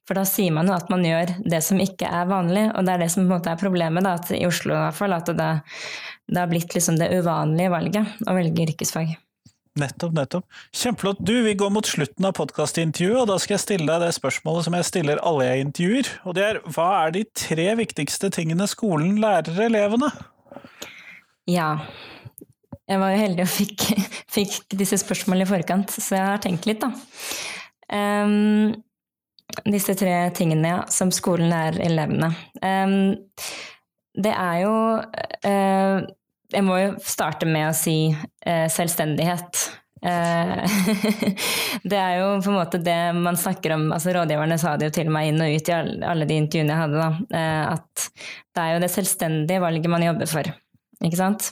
For 0.08 0.16
da 0.16 0.24
sier 0.24 0.54
man 0.56 0.70
jo 0.70 0.72
at 0.72 0.88
man 0.88 1.04
gjør 1.04 1.34
det 1.44 1.60
som 1.66 1.80
ikke 1.84 2.08
er 2.08 2.28
vanlig, 2.30 2.64
og 2.72 2.86
det 2.86 2.94
er 2.94 3.02
det 3.04 3.10
som 3.12 3.26
på 3.26 3.28
en 3.28 3.34
måte 3.34 3.52
er 3.52 3.60
problemet 3.60 4.06
da, 4.06 4.16
i 4.32 4.46
Oslo 4.48 4.72
i 4.72 4.80
hvert 4.80 4.96
fall, 4.96 5.12
at 5.12 5.28
det, 5.36 5.48
det 6.32 6.40
har 6.40 6.48
blitt 6.48 6.72
liksom 6.72 6.96
det 6.96 7.10
uvanlige 7.12 7.72
valget 7.74 8.22
å 8.24 8.36
velge 8.38 8.64
yrkesfag. 8.70 9.12
Nettopp, 9.78 10.14
nettopp. 10.16 10.46
Kjempeflott. 10.74 11.20
Du, 11.20 11.34
vi 11.44 11.52
går 11.60 11.70
mot 11.70 11.86
slutten 11.86 12.24
av 12.26 12.34
podkastintervjuet, 12.38 13.20
og 13.20 13.28
da 13.30 13.36
skal 13.38 13.58
jeg 13.58 13.64
stille 13.66 13.86
deg 13.90 14.06
det 14.06 14.16
spørsmålet 14.16 14.66
som 14.66 14.78
jeg 14.78 14.88
stiller 14.88 15.22
alle 15.28 15.46
jeg 15.46 15.66
intervjuer, 15.66 16.10
og 16.24 16.38
det 16.38 16.46
er 16.46 16.60
hva 16.64 16.88
er 17.04 17.14
de 17.14 17.26
tre 17.44 17.68
viktigste 17.84 18.32
tingene 18.34 18.66
skolen 18.70 19.20
lærer 19.22 19.60
elevene? 19.68 20.10
Ja. 21.48 21.74
Jeg 22.88 23.04
var 23.04 23.12
jo 23.12 23.22
heldig 23.22 23.44
og 23.44 23.52
fikk, 23.52 23.86
fikk 24.38 24.58
disse 24.80 24.98
spørsmålene 25.04 25.44
i 25.44 25.52
forkant, 25.52 25.92
så 25.92 26.16
jeg 26.16 26.28
har 26.32 26.42
tenkt 26.42 26.68
litt, 26.68 26.80
da. 26.80 26.90
Um, 27.88 28.72
disse 29.68 29.94
tre 29.98 30.14
tingene 30.36 30.74
ja, 30.74 30.84
som 30.92 31.12
skolen 31.14 31.50
lærer 31.50 31.80
elevene. 31.88 32.30
Um, 32.62 33.16
det 34.18 34.32
er 34.34 34.62
jo 34.64 34.72
uh, 34.98 35.98
Jeg 36.48 36.64
må 36.64 36.78
jo 36.80 36.94
starte 37.04 37.48
med 37.48 37.68
å 37.68 37.76
si 37.76 37.98
uh, 38.12 38.66
selvstendighet. 38.72 39.64
Uh, 39.98 40.62
det 41.90 41.98
er 41.98 42.20
jo 42.20 42.30
på 42.44 42.52
en 42.52 42.58
måte 42.60 42.80
det 42.82 42.98
man 43.18 43.38
snakker 43.38 43.74
om 43.74 43.88
altså 43.94 44.14
Rådgiverne 44.14 44.58
sa 44.60 44.76
det 44.78 44.90
jo 44.90 44.96
til 45.00 45.10
meg 45.14 45.32
inn 45.32 45.42
og 45.42 45.56
ut 45.56 45.70
i 45.70 45.76
alle 45.76 46.28
de 46.28 46.38
intervjuene 46.38 46.74
jeg 46.74 46.84
hadde, 46.84 47.02
da, 47.02 47.42
at 47.74 48.08
det 48.54 48.64
er 48.64 48.76
jo 48.76 48.82
det 48.84 48.92
selvstendige 48.94 49.64
valget 49.64 49.90
man 49.90 50.06
jobber 50.06 50.30
for. 50.30 50.52
Ikke 51.04 51.18
sant? 51.18 51.50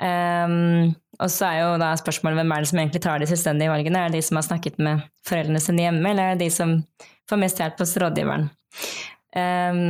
Um, 0.00 0.92
og 1.20 1.30
så 1.30 1.48
er 1.48 1.58
jo 1.60 1.72
da 1.80 1.92
spørsmålet 1.98 2.40
hvem 2.40 2.54
er 2.54 2.62
det 2.62 2.70
som 2.70 2.80
egentlig 2.80 3.02
tar 3.04 3.20
de 3.20 3.28
selvstendige 3.30 3.72
valgene? 3.72 4.00
Er 4.00 4.12
det 4.12 4.20
de 4.20 4.26
som 4.26 4.38
har 4.40 4.46
snakket 4.46 4.78
med 4.82 5.02
foreldrene 5.28 5.60
sine 5.62 5.84
hjemme, 5.84 6.04
eller 6.08 6.32
er 6.32 6.38
det 6.38 6.46
de 6.46 6.54
som 6.54 6.78
får 7.30 7.40
mest 7.42 7.62
hjelp 7.62 7.82
hos 7.82 7.96
rådgiveren? 8.02 8.48
Um, 9.36 9.82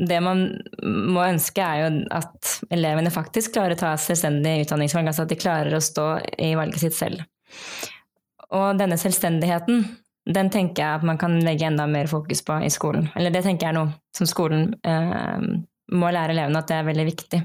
det 0.00 0.20
man 0.24 0.44
må 0.82 1.24
ønske, 1.26 1.62
er 1.62 1.82
jo 1.82 2.04
at 2.16 2.52
elevene 2.72 3.12
faktisk 3.12 3.54
klarer 3.56 3.76
å 3.76 3.80
ta 3.80 3.94
selvstendig 4.00 4.64
utdanningsvalg, 4.64 5.10
altså 5.10 5.26
at 5.26 5.32
de 5.32 5.40
klarer 5.40 5.76
å 5.76 5.82
stå 5.84 6.06
i 6.40 6.54
valget 6.58 6.84
sitt 6.84 6.96
selv. 6.96 7.24
Og 8.56 8.78
denne 8.78 8.98
selvstendigheten, 8.98 9.82
den 10.30 10.50
tenker 10.52 10.82
jeg 10.82 11.00
at 11.00 11.06
man 11.06 11.18
kan 11.20 11.36
legge 11.44 11.66
enda 11.68 11.86
mer 11.90 12.08
fokus 12.10 12.42
på 12.46 12.60
i 12.64 12.70
skolen. 12.72 13.10
Eller 13.18 13.34
det 13.34 13.44
tenker 13.46 13.68
jeg 13.68 13.76
noe 13.76 13.92
som 14.16 14.28
skolen 14.28 14.70
eh, 14.86 15.44
må 15.90 16.10
lære 16.14 16.34
elevene 16.34 16.60
at 16.60 16.70
det 16.70 16.78
er 16.78 16.86
veldig 16.86 17.06
viktig. 17.08 17.40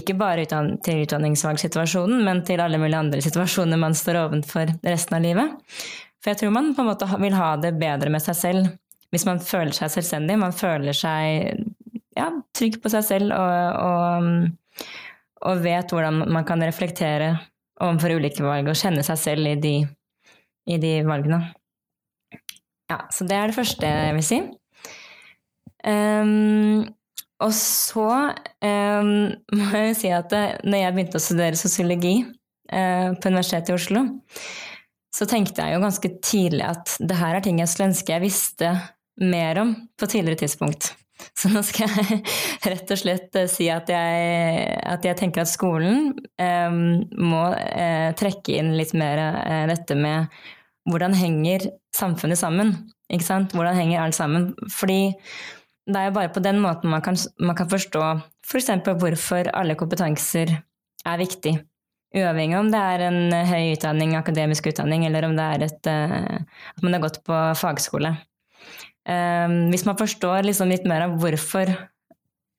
Ikke 0.00 0.16
bare 0.20 0.44
utdan 0.44 0.74
til 0.84 1.02
utdanningsvalgsituasjonen, 1.06 2.22
men 2.26 2.44
til 2.46 2.62
alle 2.62 2.80
mulige 2.80 3.00
andre 3.00 3.24
situasjoner 3.24 3.80
man 3.80 3.96
står 3.96 4.20
overfor 4.24 4.74
resten 4.84 5.18
av 5.18 5.24
livet. 5.24 5.58
For 6.20 6.32
jeg 6.32 6.40
tror 6.42 6.54
man 6.54 6.72
på 6.76 6.84
en 6.84 6.90
måte 6.90 7.08
vil 7.20 7.36
ha 7.38 7.54
det 7.60 7.74
bedre 7.80 8.12
med 8.12 8.22
seg 8.24 8.38
selv 8.38 8.70
hvis 9.10 9.26
man 9.26 9.40
føler 9.42 9.74
seg 9.74 9.90
selvstendig. 9.90 10.36
Man 10.38 10.54
føler 10.54 10.94
seg 10.94 11.64
ja, 12.16 12.28
trygg 12.56 12.78
på 12.82 12.92
seg 12.92 13.06
selv 13.06 13.34
og, 13.34 13.80
og, 13.80 14.84
og, 15.46 15.64
vet 15.64 15.90
hvordan 15.90 16.22
man 16.30 16.46
kan 16.46 16.62
reflektere 16.62 17.32
overfor 17.80 18.18
ulike 18.20 18.44
valg 18.44 18.70
og 18.70 18.78
kjenne 18.78 19.02
seg 19.06 19.18
selv 19.18 19.50
i 19.50 19.56
de, 19.58 19.74
i 20.70 20.78
de 20.78 20.94
valgene. 21.08 21.42
Ja, 22.90 23.04
så 23.14 23.26
det 23.26 23.36
er 23.38 23.50
det 23.50 23.56
første 23.56 23.90
jeg 23.90 24.16
vil 24.16 24.26
si. 24.26 24.40
Um, 25.86 26.88
og 27.40 27.54
så 27.56 28.08
um, 28.36 29.12
må 29.56 29.84
jeg 29.86 29.96
si 29.96 30.10
at 30.12 30.28
det, 30.32 30.44
når 30.66 30.84
jeg 30.84 30.96
begynte 30.96 31.20
å 31.20 31.24
studere 31.24 31.58
sosiologi 31.58 32.18
uh, 32.26 33.16
på 33.16 33.30
Universitetet 33.30 33.72
i 33.72 33.78
Oslo, 33.78 34.04
så 35.20 35.28
tenkte 35.28 35.60
jeg 35.60 35.76
jo 35.76 35.82
ganske 35.82 36.10
tidlig 36.24 36.64
at 36.64 36.94
det 37.04 37.18
her 37.20 37.36
er 37.36 37.44
ting 37.44 37.60
jeg 37.60 37.68
skulle 37.68 37.90
ønske 37.90 38.14
jeg 38.14 38.24
visste 38.24 38.72
mer 39.20 39.60
om 39.60 39.74
på 40.00 40.08
tidligere 40.08 40.46
tidspunkt. 40.46 40.94
Så 41.36 41.50
nå 41.52 41.60
skal 41.66 41.90
jeg 41.92 42.22
rett 42.72 42.94
og 42.94 43.00
slett 43.02 43.36
uh, 43.36 43.44
si 43.52 43.68
at 43.68 43.90
jeg, 43.92 44.78
at 44.80 45.04
jeg, 45.04 45.18
tenker 45.20 45.44
at 45.44 45.50
skolen 45.52 46.14
eh, 46.40 46.72
må 47.20 47.42
eh, 47.52 48.08
trekke 48.16 48.56
inn 48.56 48.72
litt 48.78 48.94
mer 48.96 49.20
dette 49.68 49.98
med 49.98 50.32
hvordan 50.88 51.12
henger 51.12 51.68
samfunnet 51.92 52.40
sammen? 52.40 52.72
Ikke 53.12 53.26
sant? 53.26 53.52
Hvordan 53.52 53.76
henger 53.76 54.00
alt 54.06 54.16
sammen? 54.16 54.54
Fordi 54.72 55.12
det 55.90 56.00
er 56.00 56.08
jo 56.08 56.16
bare 56.16 56.32
på 56.32 56.40
den 56.40 56.62
måten 56.62 56.88
man 56.88 57.04
kan, 57.04 57.18
man 57.36 57.58
kan 57.58 57.68
forstå 57.68 58.06
f.eks. 58.46 58.72
For 58.86 58.96
hvorfor 59.04 59.52
alle 59.52 59.76
kompetanser 59.76 60.56
er 61.04 61.20
viktig. 61.20 61.58
Uavhengig 62.10 62.58
om 62.58 62.72
det 62.72 62.80
er 62.94 63.04
en 63.06 63.20
høy 63.46 63.74
utdanning, 63.76 64.16
akademisk 64.18 64.66
utdanning, 64.66 65.04
eller 65.06 65.28
om 65.28 65.36
det 65.38 65.44
er 65.46 65.64
et, 65.68 65.90
at 65.90 66.82
man 66.82 66.96
har 66.96 67.04
gått 67.04 67.20
på 67.26 67.36
fagskole. 67.60 68.16
Um, 69.08 69.70
hvis 69.72 69.86
man 69.88 69.96
forstår 69.98 70.44
liksom 70.44 70.70
litt 70.70 70.84
mer 70.88 71.06
av 71.06 71.14
hvorfor, 71.22 71.70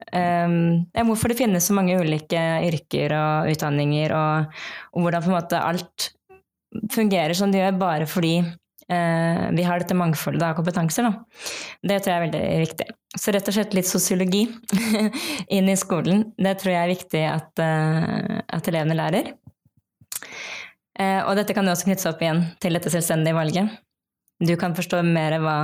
um, 0.09 0.55
ja, 0.89 1.03
hvorfor 1.05 1.31
det 1.31 1.37
finnes 1.37 1.67
så 1.67 1.75
mange 1.77 1.99
ulike 2.01 2.41
yrker 2.65 3.13
og 3.15 3.51
utdanninger, 3.53 4.15
og, 4.17 4.63
og 4.95 5.05
hvordan 5.05 5.61
alt 5.61 6.09
fungerer 6.91 7.35
som 7.37 7.53
det 7.53 7.61
gjør 7.61 7.77
bare 7.79 8.07
fordi 8.09 8.39
uh, 8.41 9.45
vi 9.53 9.67
har 9.67 9.83
dette 9.83 9.97
mangfoldet 9.97 10.47
av 10.49 10.57
kompetanser. 10.57 11.07
Da. 11.07 11.45
Det 11.93 12.01
tror 12.01 12.13
jeg 12.13 12.17
er 12.17 12.25
veldig 12.25 12.43
viktig. 12.65 12.89
Så 13.21 13.35
rett 13.35 13.47
og 13.51 13.55
slett 13.55 13.77
litt 13.77 13.89
sosiologi 13.89 14.45
inn 15.55 15.69
i 15.69 15.77
skolen. 15.79 16.31
Det 16.41 16.57
tror 16.57 16.73
jeg 16.73 16.81
er 16.81 16.95
viktig 16.95 17.23
at, 17.29 17.51
uh, 17.61 18.41
at 18.49 18.71
elevene 18.71 18.97
lærer. 18.97 19.35
Uh, 20.99 21.21
og 21.25 21.37
dette 21.39 21.55
kan 21.55 21.65
jo 21.65 21.73
også 21.73 21.87
knyttes 21.87 22.09
opp 22.09 22.21
igjen 22.21 22.43
til 22.61 22.75
dette 22.75 22.91
selvstendige 22.93 23.37
valget. 23.37 23.79
Du 24.41 24.53
kan 24.59 24.75
forstå 24.77 25.01
mer 25.05 25.37
hva 25.41 25.55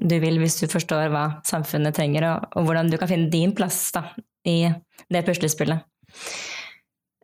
du 0.00 0.16
vil 0.22 0.38
hvis 0.40 0.56
du 0.62 0.66
forstår 0.72 1.10
hva 1.12 1.24
samfunnet 1.46 1.94
trenger, 1.96 2.26
og, 2.30 2.52
og 2.56 2.68
hvordan 2.68 2.90
du 2.90 2.96
kan 3.00 3.10
finne 3.10 3.30
din 3.32 3.52
plass 3.56 3.84
da, 3.94 4.06
i 4.48 4.64
det 5.12 5.24
puslespillet. 5.26 5.84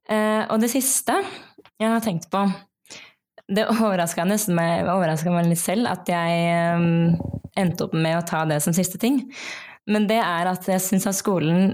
Uh, 0.08 0.44
og 0.48 0.60
det 0.62 0.70
siste 0.72 1.16
jeg 1.78 1.90
har 1.92 2.00
tenkt 2.02 2.30
på 2.32 2.40
Det 3.48 3.66
overraska 3.68 4.24
meg, 4.24 4.88
meg 4.88 5.46
litt 5.48 5.60
selv 5.60 5.88
at 5.88 6.08
jeg 6.08 6.76
um, 6.76 7.14
endte 7.56 7.86
opp 7.86 7.94
med 7.96 8.18
å 8.18 8.24
ta 8.26 8.42
det 8.48 8.58
som 8.64 8.74
siste 8.76 9.00
ting. 9.00 9.22
Men 9.88 10.04
det 10.08 10.18
er 10.20 10.50
at 10.50 10.68
jeg 10.68 10.84
syns 10.84 11.08
at 11.08 11.16
skolen 11.16 11.72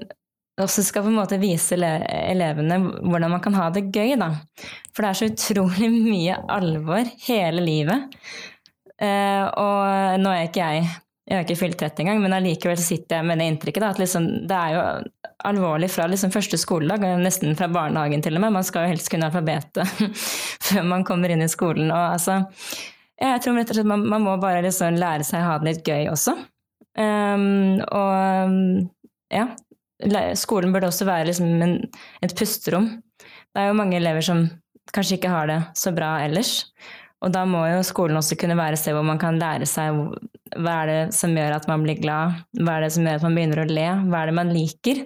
også 0.62 0.84
skal 0.86 1.02
på 1.02 1.10
en 1.10 1.18
måte 1.18 1.40
vise 1.42 1.74
elevene 1.74 2.78
hvordan 3.00 3.32
man 3.32 3.42
kan 3.42 3.56
ha 3.58 3.68
det 3.74 3.88
gøy, 3.90 4.14
da. 4.20 4.30
For 4.94 5.02
det 5.02 5.08
er 5.08 5.20
så 5.20 5.30
utrolig 5.32 5.90
mye 6.12 6.36
alvor 6.54 7.10
hele 7.26 7.64
livet. 7.64 8.20
Eh, 9.02 9.42
og 9.48 10.20
nå 10.22 10.30
er 10.34 10.46
ikke 10.46 10.68
jeg 10.68 10.92
jeg 11.24 11.38
har 11.38 11.46
ikke 11.46 11.56
fylt 11.56 11.78
30 11.80 12.02
engang, 12.02 12.18
men 12.20 12.34
allikevel 12.36 12.80
sitter 12.80 13.16
jeg 13.16 13.24
med 13.24 13.40
det 13.40 13.46
inntrykket 13.48 13.80
da, 13.80 13.92
at 13.94 14.00
liksom, 14.00 14.26
det 14.44 14.56
er 14.58 14.74
jo 14.74 14.80
alvorlig 15.48 15.88
fra 15.88 16.04
liksom 16.10 16.32
første 16.34 16.58
skoledag, 16.60 17.06
nesten 17.22 17.56
fra 17.56 17.68
barnehagen 17.72 18.20
til 18.24 18.36
og 18.36 18.44
med. 18.44 18.52
Man 18.58 18.66
skal 18.66 18.84
jo 18.84 18.92
helst 18.92 19.08
kunne 19.12 19.30
alfabetet 19.30 19.88
før 20.66 20.84
man 20.90 21.06
kommer 21.08 21.32
inn 21.32 21.44
i 21.44 21.48
skolen. 21.48 21.88
Og 21.88 22.02
altså, 22.18 22.42
jeg 23.16 23.40
tror 23.40 23.56
rett 23.56 23.72
og 23.72 23.78
slett 23.78 23.88
man, 23.88 24.04
man 24.12 24.26
må 24.26 24.36
bare 24.42 24.60
liksom 24.66 25.00
lære 25.00 25.24
seg 25.24 25.40
å 25.40 25.48
ha 25.48 25.56
det 25.62 25.70
litt 25.70 25.88
gøy 25.88 26.10
også. 26.12 26.36
Um, 26.94 27.80
og 27.88 28.84
ja, 29.32 29.48
skolen 30.38 30.74
burde 30.74 30.90
også 30.90 31.06
være 31.08 31.30
liksom 31.30 31.62
en, 31.64 31.78
et 32.22 32.34
pusterom. 32.36 32.90
Det 33.20 33.62
er 33.62 33.70
jo 33.70 33.78
mange 33.78 33.96
elever 33.96 34.24
som 34.24 34.46
kanskje 34.94 35.18
ikke 35.18 35.32
har 35.32 35.48
det 35.48 35.58
så 35.78 35.94
bra 35.96 36.18
ellers. 36.24 36.62
Og 37.24 37.32
da 37.32 37.44
må 37.48 37.62
jo 37.70 37.80
skolen 37.86 38.18
også 38.20 38.36
kunne 38.40 38.56
være 38.58 38.76
et 38.76 38.82
sted 38.82 38.96
hvor 38.96 39.06
man 39.06 39.20
kan 39.20 39.38
lære 39.40 39.66
seg 39.68 39.96
hva 40.60 40.74
er 40.82 40.90
det 40.90 41.00
som 41.16 41.32
gjør 41.34 41.56
at 41.56 41.68
man 41.70 41.84
blir 41.86 41.98
glad, 42.02 42.36
hva 42.60 42.76
er 42.76 42.84
det 42.84 42.92
som 42.94 43.06
gjør 43.06 43.16
at 43.18 43.24
man 43.26 43.38
begynner 43.38 43.62
å 43.62 43.68
le, 43.70 43.86
hva 44.10 44.20
er 44.20 44.30
det 44.30 44.36
man 44.36 44.52
liker. 44.52 45.04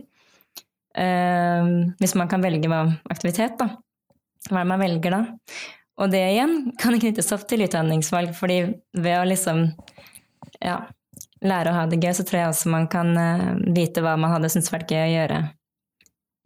Eh, 0.98 1.70
hvis 2.00 2.16
man 2.18 2.30
kan 2.30 2.42
velge 2.42 2.80
aktivitet, 3.12 3.54
da. 3.60 3.70
Hva 4.48 4.60
er 4.60 4.66
det 4.66 4.72
man 4.72 4.82
velger 4.82 5.14
da? 5.14 5.22
Og 5.98 6.12
det 6.12 6.24
igjen 6.32 6.58
kan 6.78 6.98
knyttes 6.98 7.32
opp 7.34 7.46
til 7.50 7.64
utdanningsvalg, 7.66 8.34
fordi 8.38 8.58
ved 8.98 9.16
å 9.18 9.26
liksom 9.26 9.64
ja, 10.62 10.82
lære 11.44 11.70
å 11.70 11.76
ha 11.76 11.86
det 11.90 12.00
gøy, 12.02 12.12
så 12.16 12.24
tror 12.26 12.40
jeg 12.40 12.52
også 12.52 12.72
man 12.72 12.88
kan 12.90 13.14
uh, 13.14 13.54
vite 13.74 14.02
hva 14.04 14.16
man 14.20 14.34
hadde 14.34 14.50
syntes 14.52 14.72
vært 14.74 14.90
gøy 14.92 15.04
å 15.04 15.14
gjøre 15.14 15.40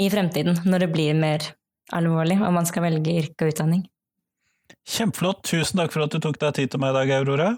i 0.03 0.09
fremtiden, 0.13 0.63
når 0.67 0.87
det 0.87 0.93
blir 0.93 1.17
mer 1.19 1.53
alvorlig 1.93 2.39
og 2.41 2.55
man 2.57 2.69
skal 2.69 2.87
velge 2.87 3.17
yrke 3.23 3.47
og 3.47 3.55
utdanning. 3.55 3.85
Kjempeflott. 4.89 5.45
Tusen 5.47 5.83
takk 5.83 5.93
for 5.95 6.07
at 6.07 6.15
du 6.15 6.23
tok 6.23 6.41
deg 6.41 6.57
tid 6.57 6.73
til 6.73 6.83
meg 6.83 6.95
i 6.95 6.99
dag, 7.01 7.13
Aurora. 7.21 7.51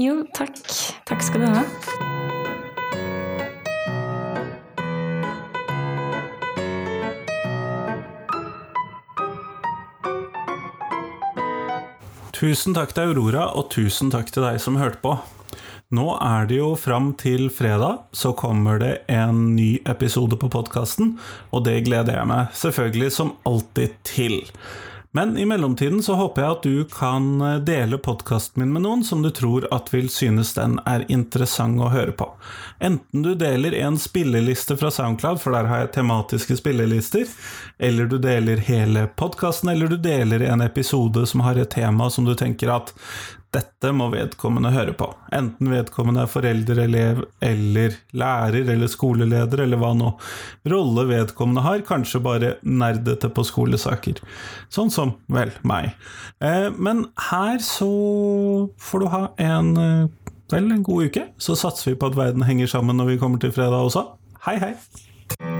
Jo, 0.00 0.22
takk. 0.34 0.56
Takk 1.06 1.22
skal 1.26 1.44
du 1.44 1.50
ha. 1.52 1.64
Tusen 12.40 12.72
takk 12.72 12.94
til 12.96 13.10
Aurora, 13.10 13.50
og 13.52 13.68
tusen 13.74 14.08
takk 14.08 14.32
til 14.32 14.46
deg 14.46 14.56
som 14.64 14.80
hørte 14.80 15.02
på. 15.04 15.18
Nå 15.90 16.12
er 16.22 16.44
det 16.46 16.60
jo 16.60 16.74
fram 16.78 17.08
til 17.18 17.48
fredag, 17.50 18.04
så 18.14 18.30
kommer 18.38 18.78
det 18.78 18.92
en 19.10 19.56
ny 19.56 19.80
episode 19.90 20.36
på 20.38 20.46
podkasten, 20.52 21.16
og 21.50 21.64
det 21.66 21.80
gleder 21.88 22.14
jeg 22.14 22.30
meg 22.30 22.52
selvfølgelig 22.54 23.08
som 23.16 23.32
alltid 23.50 23.96
til. 24.06 24.38
Men 25.12 25.38
i 25.38 25.44
mellomtiden 25.44 26.02
så 26.02 26.14
håper 26.14 26.42
jeg 26.42 26.54
at 26.54 26.62
du 26.62 26.84
kan 26.94 27.24
eh, 27.42 27.56
dele 27.66 27.98
podkasten 27.98 28.62
min 28.62 28.70
med 28.70 28.84
noen 28.84 29.00
som 29.02 29.24
du 29.24 29.32
tror 29.34 29.66
at 29.74 29.90
vil 29.90 30.06
synes 30.06 30.52
den 30.54 30.76
er 30.86 31.02
interessant 31.10 31.82
å 31.82 31.90
høre 31.90 32.14
på. 32.14 32.28
Enten 32.78 33.26
du 33.26 33.32
deler 33.34 33.74
en 33.80 33.98
spilleliste 33.98 34.76
fra 34.78 34.92
Soundcloud, 34.94 35.42
for 35.42 35.58
der 35.58 35.66
har 35.66 35.82
jeg 35.82 35.92
tematiske 35.98 36.60
spillelister, 36.62 37.26
eller 37.82 38.06
du 38.06 38.20
deler 38.22 38.62
hele 38.70 39.08
podkasten, 39.18 39.74
eller 39.74 39.90
du 39.90 39.98
deler 39.98 40.46
en 40.46 40.62
episode 40.62 41.26
som 41.26 41.42
har 41.42 41.58
et 41.58 41.74
tema 41.74 42.06
som 42.14 42.30
du 42.30 42.36
tenker 42.38 42.70
at 42.78 42.94
dette 43.54 43.90
må 43.96 44.06
vedkommende 44.12 44.70
høre 44.74 44.92
på. 44.94 45.08
Enten 45.34 45.72
vedkommende 45.72 46.22
er 46.22 46.30
forelder, 46.30 46.82
elev 46.84 47.24
eller 47.42 47.96
lærer 48.14 48.70
eller 48.74 48.90
skoleleder, 48.90 49.64
eller 49.64 49.80
hva 49.80 49.90
nå 49.98 50.12
rolle 50.70 51.06
vedkommende 51.10 51.64
har, 51.66 51.82
kanskje 51.86 52.22
bare 52.22 52.52
nerdete 52.62 53.32
på 53.34 53.44
skolesaker. 53.46 54.22
Sånn 54.70 54.92
som, 54.94 55.16
vel, 55.26 55.50
meg. 55.66 55.92
Eh, 56.38 56.68
men 56.78 57.08
her 57.30 57.58
så 57.64 57.90
får 58.78 59.02
du 59.02 59.10
ha 59.16 59.24
en 59.42 59.72
eh, 59.76 60.34
vel, 60.54 60.70
en 60.70 60.86
god 60.86 61.10
uke. 61.10 61.26
Så 61.42 61.58
satser 61.58 61.92
vi 61.92 61.98
på 61.98 62.10
at 62.10 62.18
verden 62.18 62.46
henger 62.46 62.70
sammen 62.70 63.02
når 63.02 63.14
vi 63.14 63.22
kommer 63.22 63.42
til 63.42 63.54
fredag 63.54 63.90
også. 63.90 64.06
Hei, 64.46 64.60
hei! 64.62 65.59